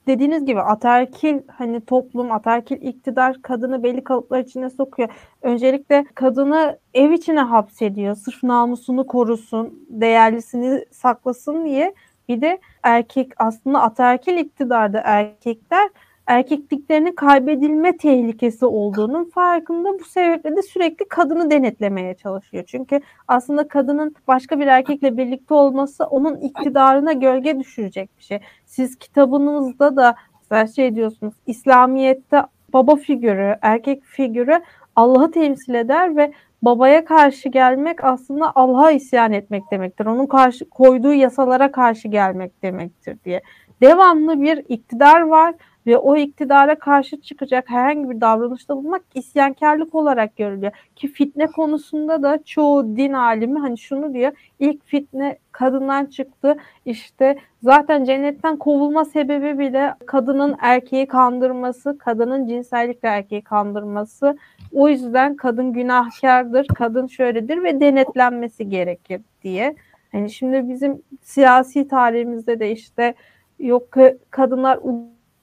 dediğiniz 0.10 0.46
gibi 0.46 0.62
ataerkil 0.62 1.40
hani 1.58 1.86
toplum, 1.86 2.32
ataerkil 2.32 2.82
iktidar 2.82 3.42
kadını 3.42 3.84
belli 3.84 4.04
kalıplar 4.04 4.40
içine 4.40 4.70
sokuyor. 4.70 5.10
Öncelikle 5.42 6.06
kadını 6.16 6.80
ev 6.94 7.12
içine 7.12 7.42
hapsediyor. 7.42 8.16
Sırf 8.16 8.44
namusunu 8.44 9.08
korusun, 9.08 9.86
değerlisini 9.90 10.86
saklasın 10.92 11.66
diye. 11.66 11.94
Bir 12.30 12.42
de 12.42 12.60
erkek 12.84 13.32
aslında 13.38 13.82
ataerkil 13.82 14.38
iktidarda 14.38 15.02
erkekler 15.04 15.90
erkekliklerinin 16.30 17.12
kaybedilme 17.12 17.98
tehlikesi 17.98 18.66
olduğunun 18.66 19.30
farkında. 19.30 20.00
Bu 20.00 20.04
sebeple 20.04 20.56
de 20.56 20.62
sürekli 20.62 21.08
kadını 21.08 21.52
denetlemeye 21.52 22.14
çalışıyor. 22.14 22.64
Çünkü 22.68 23.00
aslında 23.28 23.68
kadının 23.68 24.16
başka 24.28 24.60
bir 24.60 24.68
erkekle 24.68 25.18
birlikte 25.18 25.54
olması 25.54 26.06
onun 26.06 26.38
iktidarına 26.38 27.14
gölge 27.14 27.60
düşürecek 27.60 28.10
bir 28.18 28.24
şey. 28.24 28.40
Siz 28.66 28.96
kitabınızda 28.96 29.96
da 29.96 30.16
mesela 30.42 30.68
şey 30.68 30.96
diyorsunuz 30.96 31.34
İslamiyet'te 31.48 32.42
baba 32.74 32.96
figürü, 32.96 33.56
erkek 33.62 34.04
figürü 34.04 34.60
Allah'ı 34.96 35.32
temsil 35.32 35.74
eder 35.74 36.16
ve 36.16 36.32
babaya 36.62 37.06
karşı 37.06 37.50
gelmek 37.50 38.04
aslında 38.04 38.52
Allah'a 38.56 38.92
isyan 38.92 39.32
etmek 39.32 39.72
demektir. 39.72 40.06
Onun 40.06 40.26
karşı 40.26 40.70
koyduğu 40.70 41.14
yasalara 41.14 41.72
karşı 41.72 42.08
gelmek 42.08 42.64
demektir 42.64 43.18
diye. 43.26 43.42
Devamlı 43.82 44.42
bir 44.42 44.58
iktidar 44.58 45.22
var 45.22 45.56
ve 45.90 45.98
o 45.98 46.18
iktidara 46.18 46.76
karşı 46.76 47.22
çıkacak 47.22 47.70
herhangi 47.70 48.10
bir 48.10 48.22
davranışta 48.22 48.78
bulunmak 48.78 49.02
isyankarlık 49.16 49.96
olarak 49.96 50.36
görülüyor. 50.36 50.72
Ki 50.96 51.08
fitne 51.08 51.48
konusunda 51.48 52.24
da 52.24 52.44
çoğu 52.46 52.96
din 52.96 53.14
alimi 53.14 53.60
hani 53.60 53.78
şunu 53.78 54.14
diyor. 54.14 54.32
ilk 54.60 54.86
fitne 54.86 55.38
kadından 55.52 56.06
çıktı. 56.06 56.58
İşte 56.86 57.38
zaten 57.64 58.04
cennetten 58.04 58.58
kovulma 58.58 59.06
sebebi 59.06 59.60
bile 59.60 59.94
kadının 60.06 60.56
erkeği 60.60 61.08
kandırması, 61.08 61.98
kadının 61.98 62.48
cinsellikle 62.48 63.08
erkeği 63.08 63.42
kandırması. 63.42 64.38
O 64.74 64.90
yüzden 64.90 65.36
kadın 65.36 65.74
günahkardır, 65.74 66.68
kadın 66.68 67.08
şöyledir 67.08 67.64
ve 67.64 67.80
denetlenmesi 67.80 68.70
gerekir 68.70 69.22
diye. 69.44 69.76
Yani 70.14 70.30
şimdi 70.30 70.70
bizim 70.70 71.02
siyasi 71.22 71.88
tarihimizde 71.88 72.60
de 72.60 72.72
işte 72.72 73.14
yok 73.60 73.88
kadınlar 74.30 74.80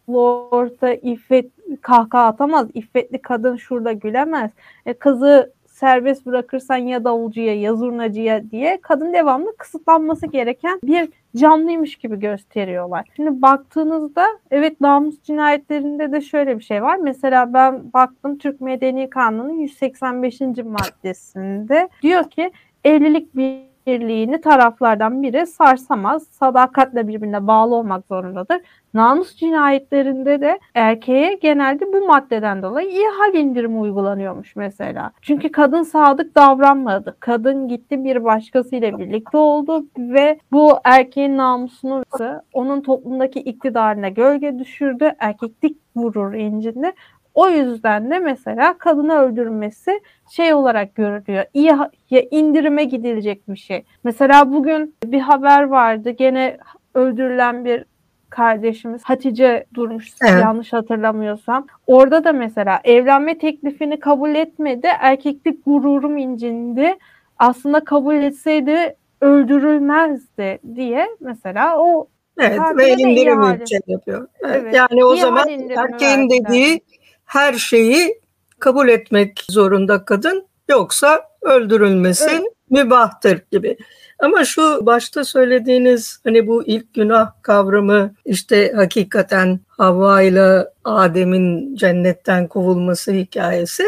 orta 0.08 0.92
iffet 0.92 1.50
kahkaha 1.82 2.26
atamaz. 2.26 2.68
İffetli 2.74 3.22
kadın 3.22 3.56
şurada 3.56 3.92
gülemez. 3.92 4.50
E, 4.86 4.92
kızı 4.92 5.52
serbest 5.66 6.26
bırakırsan 6.26 6.76
ya 6.76 7.04
davulcuya 7.04 7.60
ya 7.60 7.74
zurnacıya 7.74 8.50
diye 8.50 8.78
kadın 8.82 9.12
devamlı 9.12 9.56
kısıtlanması 9.56 10.26
gereken 10.26 10.80
bir 10.82 11.08
canlıymış 11.36 11.96
gibi 11.96 12.18
gösteriyorlar. 12.20 13.08
Şimdi 13.16 13.42
baktığınızda 13.42 14.26
evet 14.50 14.80
namus 14.80 15.22
cinayetlerinde 15.22 16.12
de 16.12 16.20
şöyle 16.20 16.58
bir 16.58 16.64
şey 16.64 16.82
var. 16.82 16.96
Mesela 16.96 17.54
ben 17.54 17.92
baktım 17.92 18.38
Türk 18.38 18.60
Medeni 18.60 19.10
Kanunu 19.10 19.52
185. 19.52 20.40
maddesinde 20.40 21.88
diyor 22.02 22.30
ki 22.30 22.50
evlilik 22.84 23.36
bir 23.36 23.75
birliğini 23.86 24.40
taraflardan 24.40 25.22
biri 25.22 25.46
sarsamaz. 25.46 26.26
Sadakatle 26.30 27.08
birbirine 27.08 27.46
bağlı 27.46 27.74
olmak 27.74 28.06
zorundadır. 28.06 28.60
Namus 28.94 29.36
cinayetlerinde 29.36 30.40
de 30.40 30.58
erkeğe 30.74 31.34
genelde 31.34 31.92
bu 31.92 32.06
maddeden 32.06 32.62
dolayı 32.62 32.88
iyi 32.88 33.06
hal 33.06 33.34
indirimi 33.34 33.78
uygulanıyormuş 33.78 34.56
mesela. 34.56 35.12
Çünkü 35.22 35.52
kadın 35.52 35.82
sadık 35.82 36.34
davranmadı. 36.34 37.16
Kadın 37.20 37.68
gitti 37.68 38.04
bir 38.04 38.24
başkasıyla 38.24 38.98
birlikte 38.98 39.38
oldu 39.38 39.86
ve 39.98 40.38
bu 40.52 40.72
erkeğin 40.84 41.36
namusunu 41.36 42.04
onun 42.52 42.80
toplumdaki 42.80 43.40
iktidarına 43.40 44.08
gölge 44.08 44.58
düşürdü. 44.58 45.12
Erkeklik 45.18 45.76
vurur 45.96 46.34
incinde. 46.34 46.92
O 47.36 47.48
yüzden 47.48 48.10
de 48.10 48.18
mesela 48.18 48.78
kadını 48.78 49.14
öldürmesi 49.14 50.00
şey 50.30 50.54
olarak 50.54 50.94
görülüyor. 50.94 51.44
İyi 51.54 51.72
ya 52.10 52.22
indirime 52.30 52.84
gidilecek 52.84 53.48
bir 53.48 53.56
şey. 53.56 53.84
Mesela 54.04 54.52
bugün 54.52 54.94
bir 55.04 55.20
haber 55.20 55.62
vardı. 55.62 56.10
Gene 56.10 56.58
öldürülen 56.94 57.64
bir 57.64 57.84
kardeşimiz 58.30 59.02
Hatice 59.04 59.66
Durmuş 59.74 60.08
evet. 60.22 60.42
yanlış 60.42 60.72
hatırlamıyorsam. 60.72 61.66
Orada 61.86 62.24
da 62.24 62.32
mesela 62.32 62.80
evlenme 62.84 63.38
teklifini 63.38 64.00
kabul 64.00 64.34
etmedi. 64.34 64.86
Erkeklik 65.00 65.64
gururum 65.64 66.16
incindi. 66.16 66.94
Aslında 67.38 67.84
kabul 67.84 68.14
etseydi 68.14 68.96
öldürülmezdi 69.20 70.58
diye 70.74 71.08
mesela 71.20 71.78
o 71.78 72.08
Evet 72.38 72.60
ve 72.76 72.92
indirim 72.92 73.66
şey 73.66 73.80
yapıyor. 73.86 74.28
Evet, 74.40 74.56
evet. 74.62 74.74
Yani 74.74 75.04
o 75.04 75.16
zaman 75.16 75.48
erkeğin 75.76 76.30
dediği 76.30 76.80
her 77.26 77.54
şeyi 77.54 78.20
kabul 78.58 78.88
etmek 78.88 79.44
zorunda 79.50 80.04
kadın 80.04 80.46
yoksa 80.68 81.22
öldürülmesi 81.42 82.30
evet. 82.30 82.42
mübahtır 82.70 83.40
gibi. 83.52 83.76
Ama 84.18 84.44
şu 84.44 84.86
başta 84.86 85.24
söylediğiniz 85.24 86.20
hani 86.24 86.46
bu 86.46 86.66
ilk 86.66 86.94
günah 86.94 87.32
kavramı 87.42 88.14
işte 88.24 88.72
hakikaten 88.76 89.60
Havva 89.68 90.22
ile 90.22 90.66
Adem'in 90.84 91.76
cennetten 91.76 92.48
kovulması 92.48 93.12
hikayesi 93.12 93.84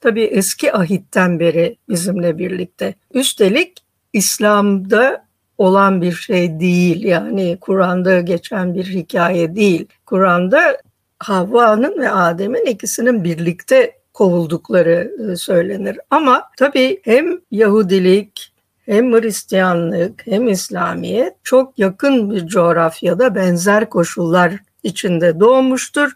tabii 0.00 0.24
eski 0.24 0.72
ahitten 0.72 1.40
beri 1.40 1.76
bizimle 1.88 2.38
birlikte. 2.38 2.94
Üstelik 3.14 3.78
İslam'da 4.12 5.24
olan 5.58 6.02
bir 6.02 6.12
şey 6.12 6.60
değil 6.60 7.04
yani 7.04 7.58
Kur'an'da 7.60 8.20
geçen 8.20 8.74
bir 8.74 8.84
hikaye 8.84 9.56
değil. 9.56 9.86
Kur'an'da 10.06 10.78
Havva'nın 11.22 11.98
ve 11.98 12.10
Adem'in 12.10 12.66
ikisinin 12.66 13.24
birlikte 13.24 13.96
kovuldukları 14.12 15.12
e, 15.32 15.36
söylenir. 15.36 15.98
Ama 16.10 16.50
tabii 16.56 17.00
hem 17.04 17.40
Yahudilik 17.50 18.52
hem 18.86 19.12
Hristiyanlık 19.12 20.26
hem 20.26 20.48
İslamiyet 20.48 21.34
çok 21.44 21.78
yakın 21.78 22.30
bir 22.30 22.46
coğrafyada 22.46 23.34
benzer 23.34 23.90
koşullar 23.90 24.52
içinde 24.82 25.40
doğmuştur 25.40 26.12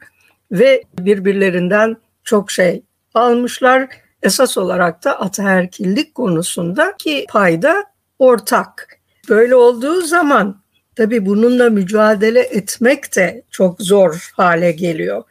ve 0.52 0.82
birbirlerinden 0.98 1.96
çok 2.24 2.50
şey 2.50 2.82
almışlar. 3.14 3.88
Esas 4.22 4.58
olarak 4.58 5.04
da 5.04 5.20
ataerkillik 5.20 6.14
konusunda 6.14 6.96
ki 6.98 7.26
payda 7.28 7.84
ortak. 8.18 8.98
Böyle 9.28 9.56
olduğu 9.56 10.00
zaman 10.00 10.56
Tabii 10.96 11.26
bununla 11.26 11.70
mücadele 11.70 12.40
etmek 12.40 13.16
de 13.16 13.42
çok 13.50 13.82
zor 13.82 14.30
hale 14.34 14.72
geliyor. 14.72 15.22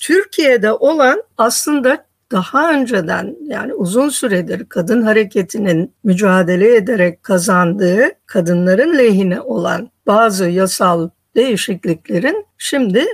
Türkiye'de 0.00 0.72
olan 0.72 1.22
aslında 1.38 2.04
daha 2.30 2.72
önceden 2.72 3.36
yani 3.46 3.74
uzun 3.74 4.08
süredir 4.08 4.64
kadın 4.68 5.02
hareketinin 5.02 5.92
mücadele 6.04 6.76
ederek 6.76 7.22
kazandığı 7.22 8.08
kadınların 8.26 8.98
lehine 8.98 9.40
olan 9.40 9.90
bazı 10.06 10.48
yasal 10.48 11.08
değişikliklerin 11.36 12.46
şimdi 12.58 13.04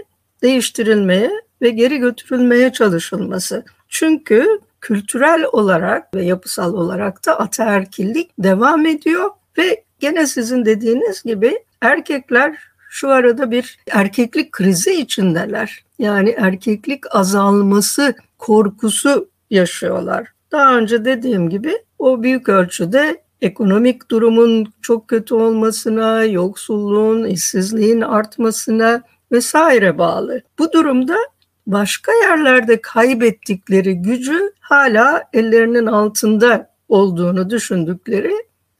değiştirilmeye 0.42 1.30
ve 1.62 1.70
geri 1.70 1.98
götürülmeye 1.98 2.72
çalışılması. 2.72 3.64
Çünkü 3.88 4.46
kültürel 4.80 5.44
olarak 5.52 6.14
ve 6.14 6.24
yapısal 6.24 6.74
olarak 6.74 7.26
da 7.26 7.38
ataerkillik 7.40 8.30
devam 8.38 8.86
ediyor 8.86 9.30
ve 9.58 9.84
gene 9.98 10.26
sizin 10.26 10.64
dediğiniz 10.64 11.22
gibi 11.22 11.58
Erkekler 11.82 12.58
şu 12.88 13.10
arada 13.10 13.50
bir 13.50 13.78
erkeklik 13.90 14.52
krizi 14.52 14.92
içindeler. 14.92 15.84
Yani 15.98 16.34
erkeklik 16.38 17.14
azalması 17.14 18.14
korkusu 18.38 19.28
yaşıyorlar. 19.50 20.28
Daha 20.52 20.78
önce 20.78 21.04
dediğim 21.04 21.50
gibi 21.50 21.78
o 21.98 22.22
büyük 22.22 22.48
ölçüde 22.48 23.22
ekonomik 23.42 24.10
durumun 24.10 24.72
çok 24.82 25.08
kötü 25.08 25.34
olmasına, 25.34 26.24
yoksulluğun, 26.24 27.24
işsizliğin 27.24 28.00
artmasına 28.00 29.02
vesaire 29.32 29.98
bağlı. 29.98 30.42
Bu 30.58 30.72
durumda 30.72 31.16
başka 31.66 32.12
yerlerde 32.12 32.80
kaybettikleri 32.80 33.94
gücü 33.94 34.52
hala 34.60 35.24
ellerinin 35.32 35.86
altında 35.86 36.70
olduğunu 36.88 37.50
düşündükleri 37.50 38.32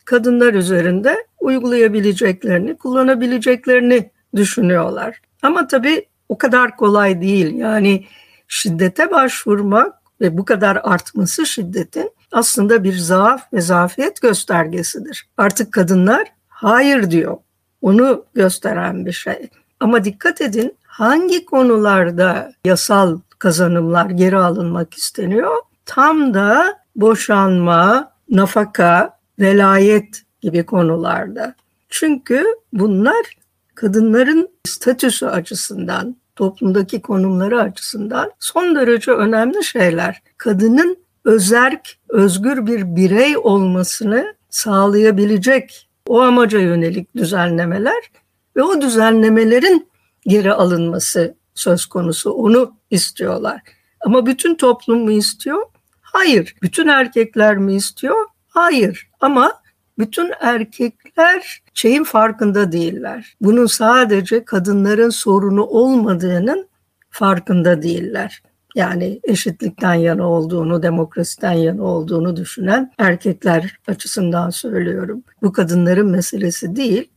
kadınlar 0.05 0.55
üzerinde 0.55 1.27
uygulayabileceklerini, 1.41 2.77
kullanabileceklerini 2.77 4.11
düşünüyorlar. 4.37 5.21
Ama 5.43 5.67
tabii 5.67 6.07
o 6.29 6.39
kadar 6.39 6.77
kolay 6.77 7.21
değil. 7.21 7.55
Yani 7.55 8.05
şiddete 8.49 9.11
başvurmak 9.11 9.95
ve 10.21 10.39
bu 10.39 10.45
kadar 10.45 10.81
artması 10.83 11.47
şiddetin 11.47 12.11
aslında 12.33 12.85
bir 12.85 12.97
zaaf 12.97 13.53
ve 13.53 13.61
zafiyet 13.61 14.23
göstergesidir. 14.23 15.29
Artık 15.37 15.73
kadınlar 15.73 16.33
hayır 16.49 17.11
diyor. 17.11 17.37
Onu 17.83 18.25
gösteren 18.35 19.07
bir 19.07 19.13
şey. 19.13 19.49
Ama 19.81 20.05
dikkat 20.05 20.41
edin 20.41 20.77
hangi 20.87 21.45
konularda 21.45 22.53
yasal 22.65 23.21
kazanımlar 23.39 24.07
geri 24.11 24.37
alınmak 24.37 24.95
isteniyor? 24.95 25.57
Tam 25.87 26.35
da 26.35 26.79
boşanma, 26.97 28.13
nafaka, 28.31 29.19
velayet 29.39 30.23
gibi 30.41 30.67
konularda. 30.67 31.55
Çünkü 31.89 32.45
bunlar 32.73 33.37
kadınların 33.75 34.49
statüsü 34.67 35.27
açısından, 35.27 36.17
toplumdaki 36.37 37.03
konumları 37.03 37.61
açısından 37.61 38.33
son 38.39 38.75
derece 38.75 39.11
önemli 39.11 39.65
şeyler. 39.65 40.23
Kadının 40.37 40.97
özerk, 41.25 41.99
özgür 42.09 42.67
bir 42.67 42.97
birey 42.97 43.37
olmasını 43.37 44.35
sağlayabilecek 44.51 45.89
o 46.09 46.21
amaca 46.21 46.59
yönelik 46.59 47.17
düzenlemeler 47.17 48.11
ve 48.57 48.63
o 48.63 48.81
düzenlemelerin 48.81 49.89
geri 50.27 50.53
alınması 50.53 51.35
söz 51.55 51.87
konusu. 51.87 52.31
Onu 52.31 52.75
istiyorlar. 52.91 53.61
Ama 54.01 54.27
bütün 54.27 54.55
toplum 54.55 54.99
mu 54.99 55.11
istiyor? 55.11 55.63
Hayır. 56.01 56.55
Bütün 56.63 56.89
erkekler 56.89 57.57
mi 57.57 57.75
istiyor? 57.75 58.27
Hayır. 58.49 59.09
Ama 59.21 59.53
bütün 60.01 60.31
erkekler 60.41 61.63
şeyin 61.75 62.05
farkında 62.05 62.73
değiller. 62.73 63.35
Bunun 63.41 63.67
sadece 63.67 64.45
kadınların 64.45 65.11
sorunu 65.11 65.65
olmadığının 65.65 66.69
farkında 67.11 67.83
değiller. 67.83 68.43
Yani 68.75 69.21
eşitlikten 69.25 69.95
yana 69.95 70.29
olduğunu, 70.29 70.83
demokrasiden 70.83 71.53
yana 71.53 71.83
olduğunu 71.83 72.37
düşünen 72.37 72.93
erkekler 72.99 73.79
açısından 73.89 74.51
söylüyorum. 74.51 75.23
Bu 75.43 75.53
kadınların 75.53 76.11
meselesi 76.11 76.77
değil. 76.77 77.11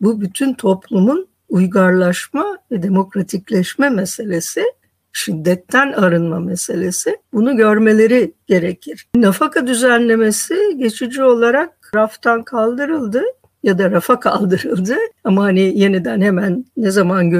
Bu 0.00 0.20
bütün 0.20 0.54
toplumun 0.54 1.28
uygarlaşma 1.48 2.58
ve 2.70 2.82
demokratikleşme 2.82 3.90
meselesi 3.90 4.64
şiddetten 5.12 5.92
arınma 5.92 6.40
meselesi. 6.40 7.16
Bunu 7.32 7.56
görmeleri 7.56 8.32
gerekir. 8.46 9.06
Nafaka 9.14 9.66
düzenlemesi 9.66 10.76
geçici 10.78 11.22
olarak 11.22 11.79
raftan 11.94 12.42
kaldırıldı 12.42 13.22
ya 13.62 13.78
da 13.78 13.90
rafa 13.90 14.20
kaldırıldı. 14.20 14.96
Ama 15.24 15.42
hani 15.42 15.78
yeniden 15.78 16.20
hemen 16.20 16.64
ne 16.76 16.90
zaman 16.90 17.32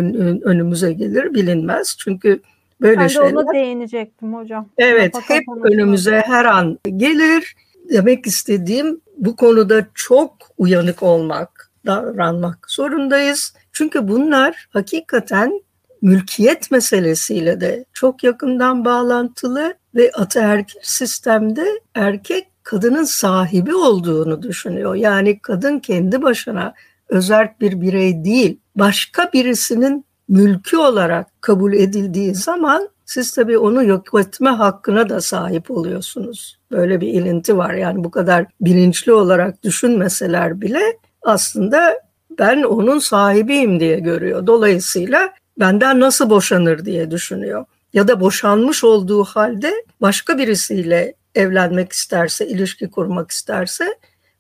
önümüze 0.45 0.93
gelir 0.93 1.35
bilinmez. 1.35 1.97
Çünkü 1.99 2.41
böyle 2.81 3.01
ben 3.01 3.07
şeyler. 3.07 3.29
Ben 3.29 3.35
de 3.35 3.39
ona 3.39 3.53
değinecektim 3.53 4.35
hocam. 4.35 4.69
Evet 4.79 5.15
nafaka 5.15 5.35
hep 5.35 5.45
önümüze 5.63 6.23
her 6.27 6.45
an 6.45 6.79
gelir. 6.97 7.55
Demek 7.93 8.27
istediğim 8.27 9.01
bu 9.17 9.37
konuda 9.37 9.87
çok 9.95 10.37
uyanık 10.59 11.03
olmak, 11.03 11.71
davranmak 11.87 12.71
zorundayız. 12.71 13.55
Çünkü 13.73 14.09
bunlar 14.09 14.69
hakikaten 14.71 15.61
mülkiyet 16.03 16.71
meselesiyle 16.71 17.61
de 17.61 17.85
çok 17.93 18.25
yakından 18.25 18.85
bağlantılı 18.85 19.75
ve 19.95 20.11
ataerkil 20.15 20.81
sistemde 20.83 21.81
erkek 21.95 22.50
kadının 22.63 23.05
sahibi 23.05 23.75
olduğunu 23.75 24.43
düşünüyor. 24.43 24.95
Yani 24.95 25.39
kadın 25.39 25.79
kendi 25.79 26.23
başına 26.23 26.75
özerk 27.09 27.61
bir 27.61 27.81
birey 27.81 28.25
değil, 28.25 28.59
başka 28.77 29.31
birisinin 29.33 30.05
mülkü 30.29 30.77
olarak 30.77 31.43
kabul 31.43 31.73
edildiği 31.73 32.35
zaman 32.35 32.89
siz 33.05 33.33
tabii 33.33 33.59
onu 33.59 33.85
yok 33.85 34.21
etme 34.21 34.51
hakkına 34.51 35.09
da 35.09 35.21
sahip 35.21 35.71
oluyorsunuz. 35.71 36.59
Böyle 36.71 37.01
bir 37.01 37.09
ilinti 37.09 37.57
var. 37.57 37.75
Yani 37.75 38.05
bu 38.05 38.11
kadar 38.11 38.47
bilinçli 38.61 39.13
olarak 39.13 39.63
düşünmeseler 39.63 40.61
bile 40.61 40.81
aslında 41.23 42.01
ben 42.39 42.63
onun 42.63 42.99
sahibiyim 42.99 43.81
diye 43.81 43.99
görüyor. 44.01 44.47
Dolayısıyla 44.47 45.33
benden 45.59 46.01
nasıl 46.01 46.31
boşanır 46.31 46.85
diye 46.85 47.11
düşünüyor. 47.11 47.65
Ya 47.93 48.09
da 48.09 48.21
boşanmış 48.21 48.85
olduğu 48.85 49.25
halde 49.25 49.73
başka 50.01 50.39
birisiyle 50.39 51.15
evlenmek 51.35 51.93
isterse, 51.93 52.47
ilişki 52.47 52.91
kurmak 52.91 53.31
isterse 53.31 53.95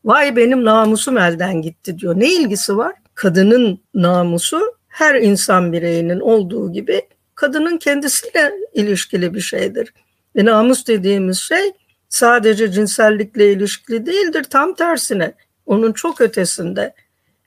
vay 0.04 0.36
benim 0.36 0.64
namusum 0.64 1.18
elden 1.18 1.62
gitti 1.62 1.98
diyor. 1.98 2.20
Ne 2.20 2.32
ilgisi 2.32 2.76
var? 2.76 2.94
Kadının 3.14 3.80
namusu 3.94 4.60
her 4.88 5.14
insan 5.14 5.72
bireyinin 5.72 6.20
olduğu 6.20 6.72
gibi 6.72 7.02
kadının 7.34 7.78
kendisiyle 7.78 8.52
ilişkili 8.74 9.34
bir 9.34 9.40
şeydir. 9.40 9.94
Ve 10.36 10.44
namus 10.44 10.86
dediğimiz 10.86 11.38
şey 11.38 11.72
sadece 12.08 12.72
cinsellikle 12.72 13.52
ilişkili 13.52 14.06
değildir. 14.06 14.44
Tam 14.44 14.74
tersine 14.74 15.32
onun 15.66 15.92
çok 15.92 16.20
ötesinde 16.20 16.94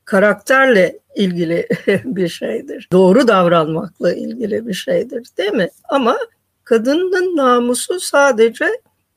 karakterle 0.06 1.00
ilgili 1.16 1.68
bir 2.04 2.28
şeydir. 2.28 2.88
Doğru 2.92 3.28
davranmakla 3.28 4.14
ilgili 4.14 4.68
bir 4.68 4.74
şeydir 4.74 5.28
değil 5.38 5.54
mi? 5.54 5.70
Ama 5.90 6.18
kadının 6.64 7.38
namusu 7.38 8.00
sadece 8.00 8.70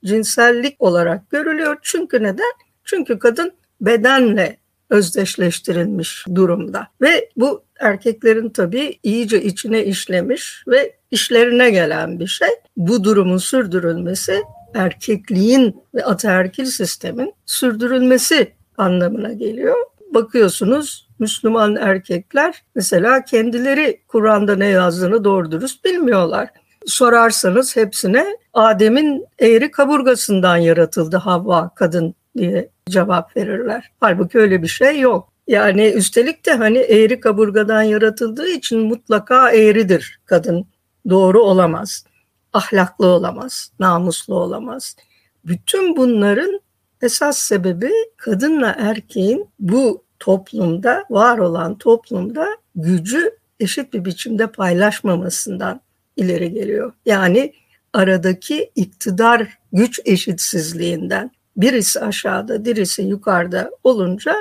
cinsellik 0.07 0.83
olarak 0.83 1.31
görülüyor. 1.31 1.77
Çünkü 1.83 2.23
neden? 2.23 2.53
Çünkü 2.85 3.19
kadın 3.19 3.53
bedenle 3.81 4.57
özdeşleştirilmiş 4.90 6.25
durumda. 6.35 6.88
Ve 7.01 7.31
bu 7.37 7.62
erkeklerin 7.81 8.49
tabii 8.49 8.99
iyice 9.03 9.42
içine 9.42 9.85
işlemiş 9.85 10.64
ve 10.69 10.97
işlerine 11.11 11.71
gelen 11.71 12.21
bir 12.21 12.27
şey. 12.27 12.49
Bu 12.77 13.05
durumun 13.05 13.38
sürdürülmesi 13.38 14.42
erkekliğin 14.75 15.77
ve 15.95 16.05
ataerkil 16.05 16.64
sistemin 16.64 17.35
sürdürülmesi 17.47 18.53
anlamına 18.79 19.33
geliyor 19.33 19.77
bakıyorsunuz 20.16 21.09
Müslüman 21.19 21.77
erkekler 21.77 22.62
mesela 22.75 23.25
kendileri 23.25 24.01
Kur'an'da 24.09 24.57
ne 24.57 24.66
yazdığını 24.66 25.25
doğru 25.25 25.51
dürüst 25.53 25.85
bilmiyorlar. 25.85 26.49
Sorarsanız 26.87 27.77
hepsine 27.77 28.27
Adem'in 28.55 29.27
eğri 29.38 29.70
kaburgasından 29.70 30.57
yaratıldı 30.57 31.16
Havva 31.16 31.70
kadın 31.75 32.14
diye 32.37 32.68
cevap 32.88 33.37
verirler. 33.37 33.92
Halbuki 34.01 34.38
öyle 34.38 34.62
bir 34.62 34.68
şey 34.68 35.01
yok. 35.01 35.33
Yani 35.49 35.87
üstelik 35.87 36.46
de 36.46 36.53
hani 36.53 36.79
eğri 36.79 37.20
kaburgadan 37.20 37.83
yaratıldığı 37.83 38.49
için 38.49 38.81
mutlaka 38.81 39.51
eğridir 39.51 40.20
kadın. 40.25 40.66
Doğru 41.09 41.42
olamaz. 41.42 42.05
Ahlaklı 42.53 43.07
olamaz, 43.07 43.72
namuslu 43.79 44.35
olamaz. 44.35 44.96
Bütün 45.44 45.96
bunların 45.96 46.61
esas 47.03 47.38
sebebi 47.38 47.92
kadınla 48.16 48.75
erkeğin 48.79 49.51
bu 49.59 50.05
toplumda, 50.18 51.05
var 51.11 51.38
olan 51.38 51.79
toplumda 51.79 52.46
gücü 52.75 53.31
eşit 53.61 53.92
bir 53.92 54.05
biçimde 54.05 54.46
paylaşmamasından 54.46 55.81
ileri 56.16 56.52
geliyor. 56.52 56.92
Yani 57.07 57.52
aradaki 57.92 58.70
iktidar 58.74 59.59
güç 59.72 60.00
eşitsizliğinden 60.05 61.31
birisi 61.57 62.00
aşağıda, 62.00 62.64
birisi 62.64 63.02
yukarıda 63.02 63.70
olunca 63.85 64.35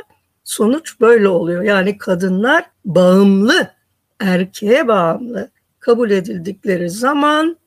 sonuç 0.43 1.01
böyle 1.01 1.27
oluyor. 1.27 1.63
Yani 1.63 1.97
kadınlar 1.97 2.65
bağımlı, 2.85 3.71
erkeğe 4.19 4.87
bağımlı 4.87 5.49
kabul 5.79 6.11
edildikleri 6.11 6.89
zaman 6.89 7.57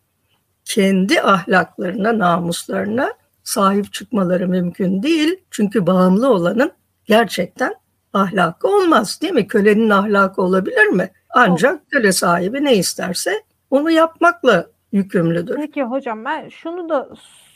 kendi 0.64 1.23
ahlaklarına, 1.23 2.18
namuslarına 2.18 3.12
sahip 3.44 3.92
çıkmaları 3.92 4.49
mümkün 4.49 5.03
değil. 5.03 5.37
Çünkü 5.51 5.87
bağımlı 5.87 6.29
olanın 6.31 6.73
gerçekten 7.05 7.75
ahlakı 8.12 8.68
olmaz 8.68 9.18
değil 9.23 9.33
mi? 9.33 9.49
Kölenin 9.49 9.90
ahlakı 9.90 10.42
olabilir 10.42 10.87
mi? 10.87 11.11
Ancak 11.35 11.90
köle 11.90 12.12
sahibi 12.12 12.64
ne 12.64 12.77
isterse 12.77 13.42
onu 13.70 13.90
yapmakla 13.90 14.66
yükümlüdür. 14.92 15.57
Peki 15.57 15.83
hocam 15.83 16.24
ben 16.24 16.48
şunu 16.48 16.88
da 16.88 17.09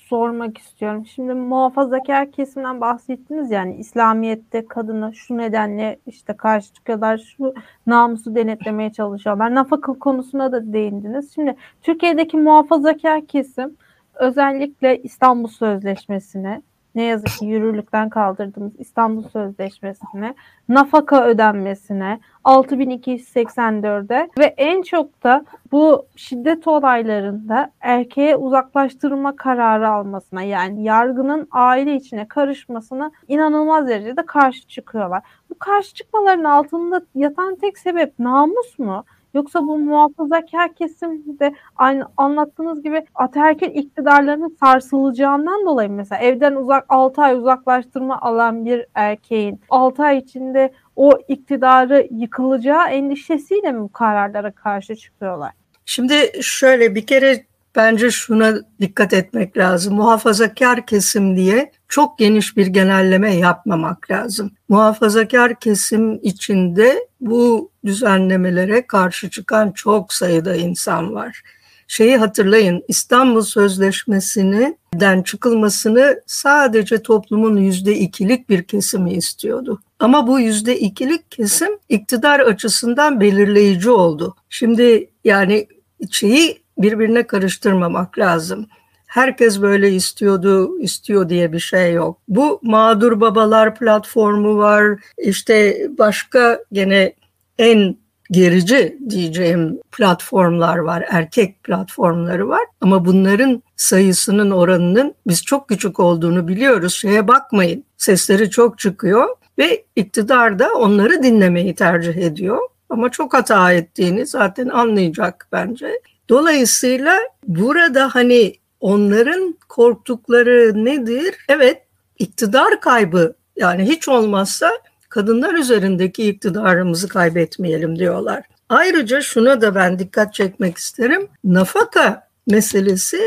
sormak 0.09 0.59
istiyorum. 0.59 1.07
Şimdi 1.07 1.35
muhafazakar 1.35 2.33
kesimden 2.33 2.81
bahsettiniz 2.81 3.51
yani 3.51 3.77
İslamiyet'te 3.77 4.67
kadına 4.67 5.13
şu 5.13 5.39
nedenle 5.39 5.99
işte 6.07 6.37
karşı 6.37 6.73
çıkıyorlar, 6.73 7.19
şu 7.19 7.55
namusu 7.87 8.35
denetlemeye 8.35 8.93
çalışıyorlar. 8.93 9.55
Nafaka 9.55 9.93
konusuna 9.93 10.53
da 10.53 10.73
değindiniz. 10.73 11.35
Şimdi 11.35 11.57
Türkiye'deki 11.83 12.37
muhafazakar 12.37 13.27
kesim 13.27 13.77
özellikle 14.15 15.03
İstanbul 15.03 15.49
Sözleşmesi'ne 15.49 16.63
ne 16.95 17.03
yazık 17.03 17.29
ki 17.29 17.47
yürürlükten 17.47 18.09
kaldırdığımız 18.09 18.73
İstanbul 18.79 19.29
Sözleşmesi'ne, 19.29 20.35
nafaka 20.69 21.25
ödenmesine, 21.25 22.21
6284'e 22.45 24.29
ve 24.39 24.45
en 24.45 24.83
çok 24.83 25.25
da 25.25 25.45
bu 25.73 26.07
şiddet 26.17 26.69
olaylarında 26.69 27.71
erkeğe 27.81 28.37
uzaklaştırma 28.37 29.37
kararı 29.37 29.89
almasına 29.89 30.43
yani 30.43 30.85
yargının 30.85 31.49
aile 31.51 31.95
içine 31.95 32.29
karışmasına 32.29 33.11
inanılmaz 33.29 33.89
derecede 33.89 34.27
karşı 34.27 34.67
çıkıyorlar. 34.69 35.23
Bu 35.51 35.59
karşı 35.59 35.95
çıkmaların 35.95 36.45
altında 36.45 37.03
yatan 37.15 37.57
tek 37.57 37.79
sebep 37.79 38.19
namus 38.19 38.79
mu? 38.79 39.05
Yoksa 39.35 39.67
bu 39.67 39.79
muhafazakar 39.79 40.75
kesim 40.75 41.39
de 41.39 41.55
aynı 41.77 42.07
anlattığınız 42.17 42.83
gibi 42.83 43.05
ataerkil 43.15 43.71
iktidarlarının 43.75 44.57
sarsılacağından 44.61 45.67
dolayı 45.67 45.91
mesela 45.91 46.21
evden 46.23 46.55
uzak 46.55 46.85
6 46.89 47.23
ay 47.23 47.35
uzaklaştırma 47.35 48.21
alan 48.21 48.65
bir 48.65 48.87
erkeğin 48.95 49.61
6 49.71 50.03
ay 50.03 50.19
içinde 50.19 50.73
o 50.97 51.19
iktidarı 51.29 52.09
yıkılacağı 52.11 52.89
endişesiyle 52.89 53.73
mi 53.73 53.81
bu 53.81 53.93
kararlara 53.93 54.51
karşı 54.51 54.97
çıkıyorlar? 54.97 55.53
Şimdi 55.85 56.15
şöyle 56.43 56.95
bir 56.95 57.07
kere 57.07 57.45
bence 57.77 58.11
şuna 58.11 58.55
dikkat 58.81 59.13
etmek 59.13 59.57
lazım. 59.57 59.95
Muhafazakar 59.95 60.87
kesim 60.87 61.37
diye 61.37 61.73
çok 61.89 62.19
geniş 62.19 62.57
bir 62.57 62.67
genelleme 62.67 63.35
yapmamak 63.35 64.11
lazım. 64.11 64.51
Muhafazakar 64.69 65.61
kesim 65.61 66.21
içinde 66.23 67.09
bu 67.21 67.71
düzenlemelere 67.85 68.87
karşı 68.87 69.31
çıkan 69.31 69.73
çok 69.73 70.13
sayıda 70.13 70.57
insan 70.57 71.15
var. 71.15 71.43
Şeyi 71.89 72.17
hatırlayın 72.17 72.83
İstanbul 72.89 73.43
Sözleşmesi'nden 73.43 75.23
çıkılmasını 75.23 76.21
sadece 76.27 77.03
toplumun 77.03 77.57
yüzde 77.57 77.99
ikilik 77.99 78.49
bir 78.49 78.63
kesimi 78.63 79.13
istiyordu. 79.13 79.83
Ama 79.99 80.27
bu 80.27 80.41
yüzde 80.41 80.79
ikilik 80.79 81.31
kesim 81.31 81.69
iktidar 81.89 82.41
açısından 82.41 83.21
belirleyici 83.21 83.91
oldu. 83.91 84.37
Şimdi 84.51 85.11
yani 85.25 85.67
şeyi 86.11 86.62
birbirine 86.83 87.27
karıştırmamak 87.27 88.19
lazım. 88.19 88.67
Herkes 89.07 89.63
böyle 89.63 89.91
istiyordu, 89.91 90.79
istiyor 90.79 91.29
diye 91.29 91.53
bir 91.53 91.59
şey 91.59 91.93
yok. 91.93 92.19
Bu 92.29 92.61
mağdur 92.63 93.21
babalar 93.21 93.75
platformu 93.75 94.59
var. 94.59 95.01
İşte 95.19 95.87
başka 95.99 96.59
gene 96.73 97.13
en 97.59 97.97
gerici 98.31 98.99
diyeceğim 99.09 99.79
platformlar 99.93 100.79
var, 100.79 101.05
erkek 101.11 101.63
platformları 101.63 102.49
var. 102.49 102.63
Ama 102.81 103.05
bunların 103.05 103.63
sayısının 103.77 104.51
oranının 104.51 105.15
biz 105.27 105.43
çok 105.43 105.69
küçük 105.69 106.01
olduğunu 106.01 106.49
biliyoruz. 106.49 106.95
Şeye 106.95 107.29
bakmayın, 107.29 107.85
sesleri 107.97 108.51
çok 108.51 108.79
çıkıyor 108.79 109.29
ve 109.59 109.85
iktidar 109.97 110.59
da 110.59 110.69
onları 110.75 111.23
dinlemeyi 111.23 111.75
tercih 111.75 112.17
ediyor. 112.17 112.59
Ama 112.91 113.09
çok 113.09 113.35
hata 113.35 113.73
ettiğini 113.73 114.27
zaten 114.27 114.69
anlayacak 114.69 115.49
bence. 115.53 116.01
Dolayısıyla 116.33 117.19
burada 117.47 118.15
hani 118.15 118.55
onların 118.81 119.55
korktukları 119.69 120.85
nedir? 120.85 121.35
Evet 121.49 121.83
iktidar 122.19 122.81
kaybı 122.81 123.35
yani 123.57 123.89
hiç 123.89 124.09
olmazsa 124.09 124.71
kadınlar 125.09 125.55
üzerindeki 125.55 126.29
iktidarımızı 126.29 127.09
kaybetmeyelim 127.09 127.99
diyorlar. 127.99 128.43
Ayrıca 128.69 129.21
şuna 129.21 129.61
da 129.61 129.75
ben 129.75 129.99
dikkat 129.99 130.35
çekmek 130.35 130.79
isterim. 130.79 131.29
Nafaka 131.45 132.29
meselesi 132.47 133.21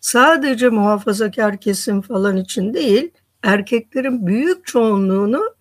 sadece 0.00 0.68
muhafazakar 0.68 1.56
kesim 1.56 2.02
falan 2.02 2.36
için 2.36 2.74
değil, 2.74 3.10
erkeklerin 3.42 4.26
büyük 4.26 4.66
çoğunluğunu 4.66 5.54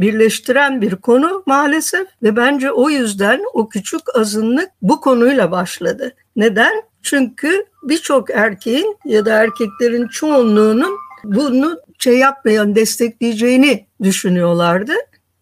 birleştiren 0.00 0.80
bir 0.80 0.96
konu 0.96 1.42
maalesef 1.46 2.08
ve 2.22 2.36
bence 2.36 2.72
o 2.72 2.90
yüzden 2.90 3.40
o 3.52 3.68
küçük 3.68 4.00
azınlık 4.16 4.70
bu 4.82 5.00
konuyla 5.00 5.50
başladı. 5.50 6.14
Neden? 6.36 6.82
Çünkü 7.02 7.66
birçok 7.82 8.30
erkeğin 8.30 8.96
ya 9.04 9.24
da 9.24 9.42
erkeklerin 9.42 10.08
çoğunluğunun 10.08 10.98
bunu 11.24 11.80
şey 11.98 12.18
yapmayan, 12.18 12.74
destekleyeceğini 12.74 13.86
düşünüyorlardı. 14.02 14.92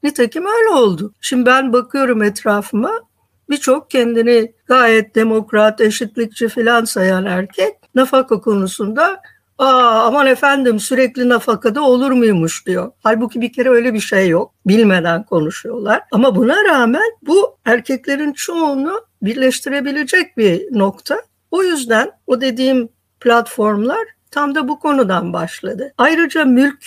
Nitekim 0.02 0.46
öyle 0.46 0.68
oldu. 0.68 1.12
Şimdi 1.20 1.46
ben 1.46 1.72
bakıyorum 1.72 2.22
etrafıma 2.22 2.92
birçok 3.50 3.90
kendini 3.90 4.52
gayet 4.66 5.14
demokrat, 5.14 5.80
eşitlikçi 5.80 6.48
filan 6.48 6.84
sayan 6.84 7.24
erkek 7.24 7.74
nafaka 7.94 8.40
konusunda 8.40 9.20
Aa, 9.58 10.06
aman 10.06 10.26
efendim 10.26 10.80
sürekli 10.80 11.28
nafakada 11.28 11.82
olur 11.82 12.10
muymuş 12.10 12.66
diyor. 12.66 12.92
Halbuki 13.02 13.40
bir 13.40 13.52
kere 13.52 13.70
öyle 13.70 13.94
bir 13.94 14.00
şey 14.00 14.28
yok. 14.28 14.54
Bilmeden 14.66 15.22
konuşuyorlar. 15.22 16.02
Ama 16.12 16.36
buna 16.36 16.64
rağmen 16.64 17.10
bu 17.22 17.56
erkeklerin 17.64 18.32
çoğunu 18.32 19.00
birleştirebilecek 19.22 20.36
bir 20.36 20.78
nokta. 20.78 21.22
O 21.50 21.62
yüzden 21.62 22.10
o 22.26 22.40
dediğim 22.40 22.88
platformlar 23.20 23.98
tam 24.30 24.54
da 24.54 24.68
bu 24.68 24.78
konudan 24.78 25.32
başladı. 25.32 25.92
Ayrıca 25.98 26.44
mülk, 26.44 26.86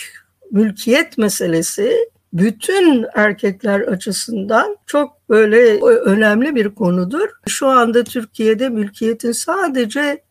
mülkiyet 0.50 1.18
meselesi 1.18 1.96
bütün 2.32 3.06
erkekler 3.14 3.80
açısından 3.80 4.76
çok 4.86 5.28
böyle 5.28 5.80
önemli 5.80 6.54
bir 6.54 6.74
konudur. 6.74 7.28
Şu 7.48 7.66
anda 7.66 8.04
Türkiye'de 8.04 8.68
mülkiyetin 8.68 9.32
sadece 9.32 10.22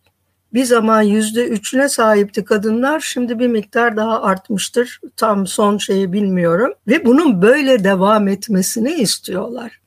bir 0.53 0.65
zaman 0.65 1.01
yüzde 1.01 1.47
üçüne 1.47 1.89
sahipti 1.89 2.45
kadınlar. 2.45 2.99
Şimdi 2.99 3.39
bir 3.39 3.47
miktar 3.47 3.97
daha 3.97 4.21
artmıştır. 4.21 4.99
Tam 5.15 5.47
son 5.47 5.77
şeyi 5.77 6.13
bilmiyorum. 6.13 6.73
Ve 6.87 7.05
bunun 7.05 7.41
böyle 7.41 7.83
devam 7.83 8.27
etmesini 8.27 8.93
istiyorlar. 8.93 9.81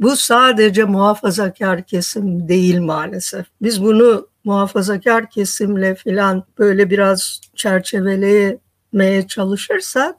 Bu 0.00 0.16
sadece 0.16 0.84
muhafazakar 0.84 1.82
kesim 1.82 2.48
değil 2.48 2.80
maalesef. 2.80 3.46
Biz 3.62 3.82
bunu 3.82 4.28
muhafazakar 4.44 5.30
kesimle 5.30 5.94
filan 5.94 6.44
böyle 6.58 6.90
biraz 6.90 7.40
çerçevelemeye 7.54 9.26
çalışırsak 9.28 10.16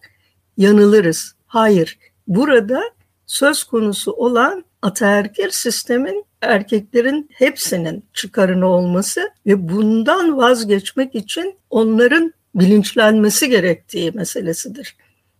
yanılırız. 0.57 1.35
Hayır. 1.47 1.99
Burada 2.27 2.81
söz 3.25 3.63
konusu 3.63 4.11
olan 4.11 4.65
ataerkil 4.81 5.49
sistemin 5.49 6.25
erkeklerin 6.41 7.29
hepsinin 7.33 8.03
çıkarını 8.13 8.67
olması 8.67 9.29
ve 9.45 9.69
bundan 9.69 10.37
vazgeçmek 10.37 11.15
için 11.15 11.55
onların 11.69 12.33
bilinçlenmesi 12.55 13.49
gerektiği 13.49 14.11
meselesidir. 14.11 14.95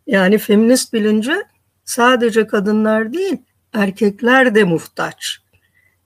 Yani 0.08 0.38
feminist 0.38 0.94
bilince 0.94 1.44
sadece 1.84 2.48
kadınlar 2.48 3.14
değil, 3.14 3.38
erkekler 3.74 4.56
de 4.56 4.64
muhtaç. 4.64 5.38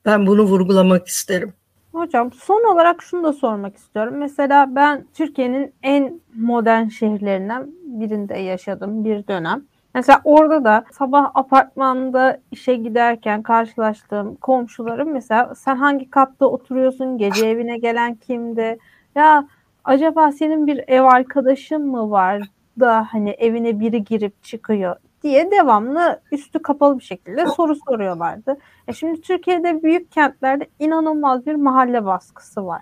Ben 0.06 0.28
bunu 0.28 0.44
vurgulamak 0.44 1.08
isterim. 1.08 1.54
Hocam 1.92 2.32
son 2.34 2.74
olarak 2.74 3.02
şunu 3.04 3.24
da 3.24 3.34
sormak 3.34 3.78
istiyorum. 3.78 4.18
Mesela 4.18 4.76
ben 4.76 5.06
Türkiye'nin 5.14 5.74
en 5.84 6.22
modern 6.36 6.88
şehirlerinden 6.88 7.72
birinde 7.84 8.38
yaşadım 8.38 9.06
bir 9.06 9.28
dönem. 9.28 9.66
Mesela 9.96 10.22
orada 10.24 10.64
da 10.64 10.86
sabah 10.92 11.32
apartmanda 11.34 12.38
işe 12.52 12.76
giderken 12.76 13.44
karşılaştığım 13.44 14.36
komşularım 14.36 15.14
mesela 15.14 15.56
sen 15.56 15.76
hangi 15.76 16.10
katta 16.10 16.46
oturuyorsun, 16.46 17.18
gece 17.18 17.48
evine 17.48 17.78
gelen 17.78 18.16
kimdi? 18.16 18.78
Ya 19.16 19.48
acaba 19.84 20.32
senin 20.32 20.68
bir 20.68 20.84
ev 20.88 21.02
arkadaşın 21.02 21.88
mı 21.88 22.12
var 22.12 22.42
da 22.80 23.08
hani 23.12 23.30
evine 23.30 23.80
biri 23.80 24.04
girip 24.04 24.44
çıkıyor 24.44 24.96
diye 25.24 25.52
devamlı 25.52 26.22
üstü 26.32 26.62
kapalı 26.62 27.00
bir 27.00 27.04
şekilde 27.04 27.46
soru 27.46 27.76
soruyorlardı. 27.76 28.58
E 28.88 28.94
şimdi 28.94 29.22
Türkiye'de 29.22 29.84
büyük 29.84 30.12
kentlerde 30.12 30.68
inanılmaz 30.80 31.46
bir 31.46 31.56
mahalle 31.56 32.06
baskısı 32.06 32.66
var. 32.66 32.82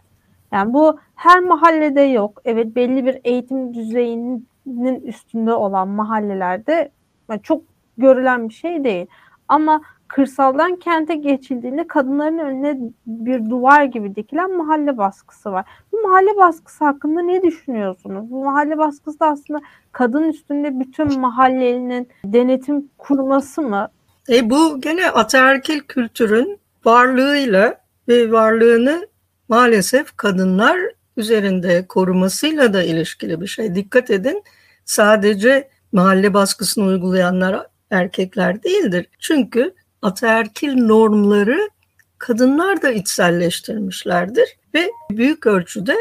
Yani 0.52 0.74
bu 0.74 1.00
her 1.16 1.40
mahallede 1.40 2.02
yok. 2.02 2.42
Evet 2.46 2.76
belli 2.76 3.06
bir 3.06 3.20
eğitim 3.24 3.74
düzeyinin 3.74 5.02
üstünde 5.04 5.54
olan 5.54 5.88
mahallelerde 5.88 6.92
yani 7.34 7.44
çok 7.44 7.62
görülen 7.98 8.50
bir 8.50 8.54
şey 8.54 8.84
değil. 8.84 9.06
Ama 9.48 9.82
kırsaldan 10.08 10.76
kente 10.76 11.16
geçildiğinde 11.16 11.88
kadınların 11.88 12.38
önüne 12.38 12.78
bir 13.06 13.50
duvar 13.50 13.84
gibi 13.84 14.16
dikilen 14.16 14.58
mahalle 14.58 14.98
baskısı 14.98 15.52
var. 15.52 15.66
Bu 15.92 16.02
mahalle 16.02 16.38
baskısı 16.38 16.86
hakkında 16.86 17.22
ne 17.22 17.42
düşünüyorsunuz? 17.42 18.32
Bu 18.32 18.44
mahalle 18.44 18.78
baskısı 18.78 19.20
da 19.20 19.28
aslında 19.28 19.62
kadın 19.92 20.24
üstünde 20.24 20.80
bütün 20.80 21.20
mahallenin 21.20 22.08
denetim 22.26 22.90
kurması 22.98 23.62
mı? 23.62 23.88
E 24.30 24.50
bu 24.50 24.82
gene 24.82 25.10
ataerkil 25.10 25.80
kültürün 25.80 26.60
varlığıyla 26.86 27.78
ve 28.08 28.32
varlığını 28.32 29.08
maalesef 29.50 30.18
kadınlar 30.18 30.78
üzerinde 31.18 31.88
korumasıyla 31.88 32.74
da 32.74 32.84
ilişkili 32.84 33.42
bir 33.42 33.48
şey. 33.48 33.76
Dikkat 33.76 34.10
edin 34.12 34.44
sadece 34.86 35.70
mahalle 35.94 36.34
baskısını 36.34 36.86
uygulayanlar 36.86 37.68
erkekler 37.92 38.64
değildir. 38.64 39.08
Çünkü 39.20 39.74
ataerkil 40.02 40.74
normları 40.74 41.70
kadınlar 42.18 42.82
da 42.82 42.92
içselleştirmişlerdir 42.92 44.58
ve 44.74 44.92
büyük 45.12 45.48
ölçüde 45.48 45.96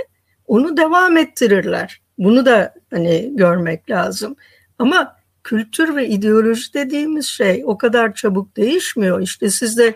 onu 0.46 0.76
devam 0.76 1.16
ettirirler. 1.16 2.00
Bunu 2.18 2.46
da 2.46 2.74
hani 2.90 3.30
görmek 3.36 3.90
lazım. 3.90 4.36
Ama 4.78 5.16
kültür 5.44 5.96
ve 5.96 6.08
ideoloji 6.08 6.74
dediğimiz 6.74 7.26
şey 7.26 7.62
o 7.66 7.78
kadar 7.78 8.14
çabuk 8.14 8.56
değişmiyor. 8.56 9.20
İşte 9.20 9.50
siz 9.50 9.78
de 9.78 9.94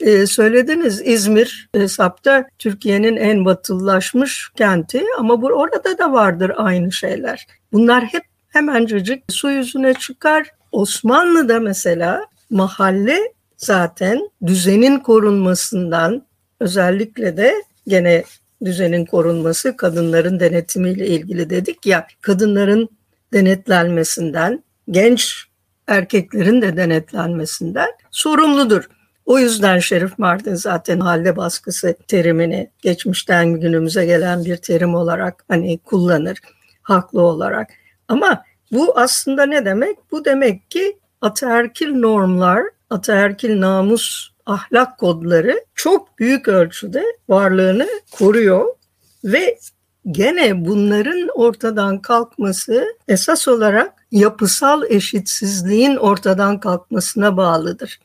e, 0.00 0.26
söylediniz 0.26 1.00
İzmir 1.04 1.68
hesapta 1.74 2.48
Türkiye'nin 2.58 3.16
en 3.16 3.44
batılılaşmış 3.44 4.50
kenti 4.56 5.04
ama 5.18 5.42
bu 5.42 5.46
orada 5.46 5.98
da 5.98 6.12
vardır 6.12 6.52
aynı 6.56 6.92
şeyler. 6.92 7.46
Bunlar 7.72 8.04
hep 8.04 8.31
hemencecik 8.52 9.24
su 9.28 9.50
yüzüne 9.50 9.94
çıkar. 9.94 10.50
Osmanlı'da 10.72 11.60
mesela 11.60 12.26
mahalle 12.50 13.18
zaten 13.56 14.30
düzenin 14.46 14.98
korunmasından 14.98 16.26
özellikle 16.60 17.36
de 17.36 17.54
gene 17.86 18.24
düzenin 18.64 19.04
korunması 19.04 19.76
kadınların 19.76 20.40
denetimiyle 20.40 21.06
ilgili 21.06 21.50
dedik 21.50 21.86
ya 21.86 22.06
kadınların 22.20 22.88
denetlenmesinden 23.32 24.64
genç 24.90 25.44
erkeklerin 25.86 26.62
de 26.62 26.76
denetlenmesinden 26.76 27.88
sorumludur. 28.10 28.88
O 29.26 29.38
yüzden 29.38 29.78
Şerif 29.78 30.18
Mardin 30.18 30.54
zaten 30.54 30.98
mahalle 30.98 31.36
baskısı 31.36 31.96
terimini 32.08 32.70
geçmişten 32.82 33.60
günümüze 33.60 34.06
gelen 34.06 34.44
bir 34.44 34.56
terim 34.56 34.94
olarak 34.94 35.44
hani 35.48 35.78
kullanır 35.78 36.38
haklı 36.82 37.20
olarak. 37.20 37.70
Ama 38.12 38.44
bu 38.72 38.98
aslında 38.98 39.46
ne 39.46 39.64
demek? 39.64 39.96
Bu 40.10 40.24
demek 40.24 40.70
ki 40.70 40.98
ataerkil 41.20 41.94
normlar, 41.94 42.62
ataerkil 42.90 43.60
namus 43.60 44.28
ahlak 44.46 44.98
kodları 44.98 45.64
çok 45.74 46.18
büyük 46.18 46.48
ölçüde 46.48 47.04
varlığını 47.28 47.88
koruyor 48.10 48.66
ve 49.24 49.58
gene 50.10 50.64
bunların 50.66 51.28
ortadan 51.34 51.98
kalkması 51.98 52.84
esas 53.08 53.48
olarak 53.48 53.92
yapısal 54.10 54.82
eşitsizliğin 54.88 55.96
ortadan 55.96 56.60
kalkmasına 56.60 57.36
bağlıdır. 57.36 58.00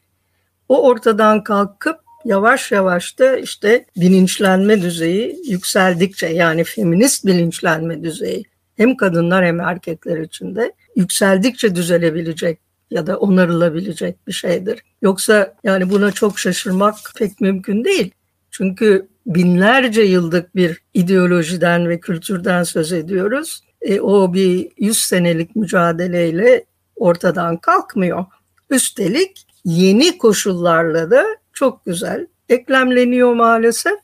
O 0.69 0.87
ortadan 0.87 1.43
kalkıp 1.43 1.99
yavaş 2.25 2.71
yavaş 2.71 3.19
da 3.19 3.37
işte 3.37 3.85
bilinçlenme 3.97 4.81
düzeyi 4.81 5.41
yükseldikçe 5.47 6.27
yani 6.27 6.63
feminist 6.63 7.25
bilinçlenme 7.25 8.03
düzeyi 8.03 8.45
hem 8.77 8.97
kadınlar 8.97 9.45
hem 9.45 9.59
erkekler 9.59 10.17
için 10.17 10.55
de 10.55 10.73
yükseldikçe 10.95 11.75
düzelebilecek 11.75 12.59
ya 12.91 13.07
da 13.07 13.17
onarılabilecek 13.17 14.27
bir 14.27 14.33
şeydir. 14.33 14.81
Yoksa 15.01 15.55
yani 15.63 15.89
buna 15.89 16.11
çok 16.11 16.39
şaşırmak 16.39 16.95
pek 17.17 17.41
mümkün 17.41 17.83
değil. 17.83 18.11
Çünkü 18.51 19.07
binlerce 19.25 20.01
yıllık 20.01 20.55
bir 20.55 20.81
ideolojiden 20.93 21.89
ve 21.89 21.99
kültürden 21.99 22.63
söz 22.63 22.93
ediyoruz. 22.93 23.61
E, 23.81 23.99
o 23.99 24.33
bir 24.33 24.69
yüz 24.77 24.97
senelik 24.97 25.55
mücadeleyle 25.55 26.65
ortadan 26.95 27.57
kalkmıyor. 27.57 28.25
Üstelik 28.69 29.47
yeni 29.65 30.17
koşullarla 30.17 31.11
da 31.11 31.25
çok 31.53 31.85
güzel 31.85 32.27
eklemleniyor 32.49 33.33
maalesef 33.33 33.99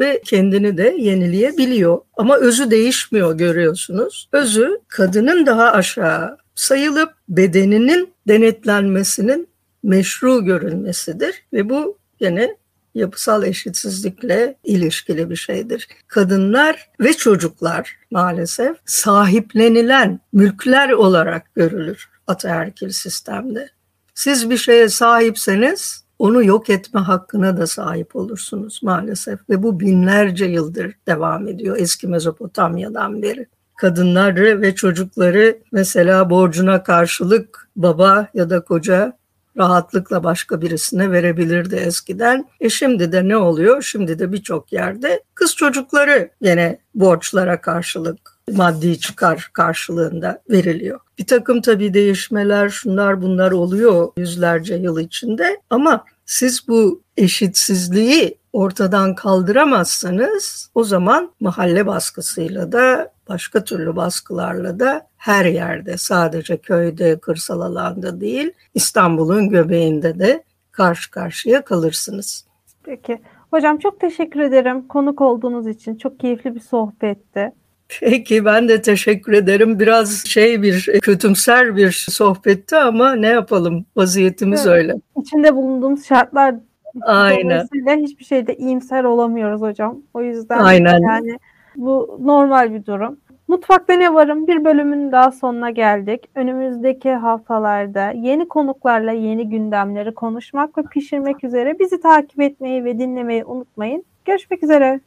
ve 0.00 0.22
kendini 0.24 0.76
de 0.76 0.96
yenileyebiliyor. 0.98 1.98
Ama 2.16 2.36
özü 2.36 2.70
değişmiyor 2.70 3.38
görüyorsunuz. 3.38 4.28
Özü 4.32 4.80
kadının 4.88 5.46
daha 5.46 5.72
aşağı 5.72 6.36
sayılıp 6.54 7.12
bedeninin 7.28 8.14
denetlenmesinin 8.28 9.48
meşru 9.82 10.44
görülmesidir 10.44 11.42
ve 11.52 11.68
bu 11.68 11.98
yine 12.20 12.56
yapısal 12.94 13.44
eşitsizlikle 13.44 14.56
ilişkili 14.64 15.30
bir 15.30 15.36
şeydir. 15.36 15.88
Kadınlar 16.08 16.90
ve 17.00 17.12
çocuklar 17.12 17.96
maalesef 18.10 18.76
sahiplenilen 18.86 20.20
mülkler 20.32 20.90
olarak 20.90 21.54
görülür 21.54 22.08
ataerkil 22.26 22.90
sistemde. 22.90 23.68
Siz 24.14 24.50
bir 24.50 24.56
şeye 24.56 24.88
sahipseniz 24.88 26.03
onu 26.18 26.44
yok 26.44 26.70
etme 26.70 27.00
hakkına 27.00 27.56
da 27.56 27.66
sahip 27.66 28.16
olursunuz 28.16 28.80
maalesef 28.82 29.40
ve 29.50 29.62
bu 29.62 29.80
binlerce 29.80 30.44
yıldır 30.44 30.94
devam 31.06 31.48
ediyor 31.48 31.76
eski 31.78 32.06
Mezopotamya'dan 32.06 33.22
beri 33.22 33.46
kadınları 33.76 34.60
ve 34.60 34.74
çocukları 34.74 35.58
mesela 35.72 36.30
borcuna 36.30 36.82
karşılık 36.82 37.68
baba 37.76 38.28
ya 38.34 38.50
da 38.50 38.60
koca 38.64 39.18
rahatlıkla 39.56 40.24
başka 40.24 40.62
birisine 40.62 41.12
verebilirdi 41.12 41.74
eskiden. 41.74 42.48
E 42.60 42.68
şimdi 42.68 43.12
de 43.12 43.28
ne 43.28 43.36
oluyor? 43.36 43.82
Şimdi 43.82 44.18
de 44.18 44.32
birçok 44.32 44.72
yerde 44.72 45.22
kız 45.34 45.56
çocukları 45.56 46.30
yine 46.40 46.78
borçlara 46.94 47.60
karşılık 47.60 48.33
maddi 48.52 48.98
çıkar 48.98 49.50
karşılığında 49.52 50.42
veriliyor. 50.50 51.00
Bir 51.18 51.26
takım 51.26 51.60
tabii 51.60 51.94
değişmeler 51.94 52.68
şunlar 52.68 53.22
bunlar 53.22 53.52
oluyor 53.52 54.12
yüzlerce 54.16 54.74
yıl 54.74 55.00
içinde 55.00 55.60
ama 55.70 56.04
siz 56.26 56.68
bu 56.68 57.02
eşitsizliği 57.16 58.38
ortadan 58.52 59.14
kaldıramazsanız 59.14 60.70
o 60.74 60.84
zaman 60.84 61.32
mahalle 61.40 61.86
baskısıyla 61.86 62.72
da 62.72 63.12
başka 63.28 63.64
türlü 63.64 63.96
baskılarla 63.96 64.80
da 64.80 65.06
her 65.16 65.44
yerde 65.44 65.96
sadece 65.96 66.56
köyde, 66.56 67.18
kırsal 67.18 67.60
alanda 67.60 68.20
değil 68.20 68.52
İstanbul'un 68.74 69.48
göbeğinde 69.48 70.18
de 70.18 70.44
karşı 70.72 71.10
karşıya 71.10 71.64
kalırsınız. 71.64 72.44
Peki. 72.82 73.20
Hocam 73.50 73.78
çok 73.78 74.00
teşekkür 74.00 74.40
ederim 74.40 74.88
konuk 74.88 75.20
olduğunuz 75.20 75.66
için. 75.66 75.94
Çok 75.96 76.20
keyifli 76.20 76.54
bir 76.54 76.60
sohbetti. 76.60 77.52
Peki 78.00 78.44
ben 78.44 78.68
de 78.68 78.82
teşekkür 78.82 79.32
ederim. 79.32 79.80
Biraz 79.80 80.24
şey 80.26 80.62
bir 80.62 80.90
kötümser 81.02 81.76
bir 81.76 82.06
sohbetti 82.10 82.76
ama 82.76 83.14
ne 83.14 83.28
yapalım 83.28 83.86
vaziyetimiz 83.96 84.66
evet. 84.66 84.76
öyle. 84.76 84.94
İçinde 85.20 85.56
bulunduğumuz 85.56 86.06
şartlar 86.06 86.54
Aynen. 87.02 87.66
Hiçbir 87.96 88.24
şeyde 88.24 88.56
iyimser 88.56 89.04
olamıyoruz 89.04 89.60
hocam. 89.60 89.98
O 90.14 90.22
yüzden 90.22 90.58
Aynen. 90.58 91.00
yani 91.00 91.38
bu 91.76 92.18
normal 92.22 92.74
bir 92.74 92.86
durum. 92.86 93.16
Mutfakta 93.48 93.94
ne 93.94 94.14
varım 94.14 94.46
bir 94.46 94.64
bölümün 94.64 95.12
daha 95.12 95.32
sonuna 95.32 95.70
geldik. 95.70 96.28
Önümüzdeki 96.34 97.10
haftalarda 97.10 98.10
yeni 98.10 98.48
konuklarla 98.48 99.12
yeni 99.12 99.48
gündemleri 99.48 100.14
konuşmak 100.14 100.78
ve 100.78 100.82
pişirmek 100.82 101.44
üzere 101.44 101.78
bizi 101.78 102.00
takip 102.00 102.40
etmeyi 102.40 102.84
ve 102.84 102.98
dinlemeyi 102.98 103.44
unutmayın. 103.44 104.04
Görüşmek 104.24 104.62
üzere. 104.62 105.00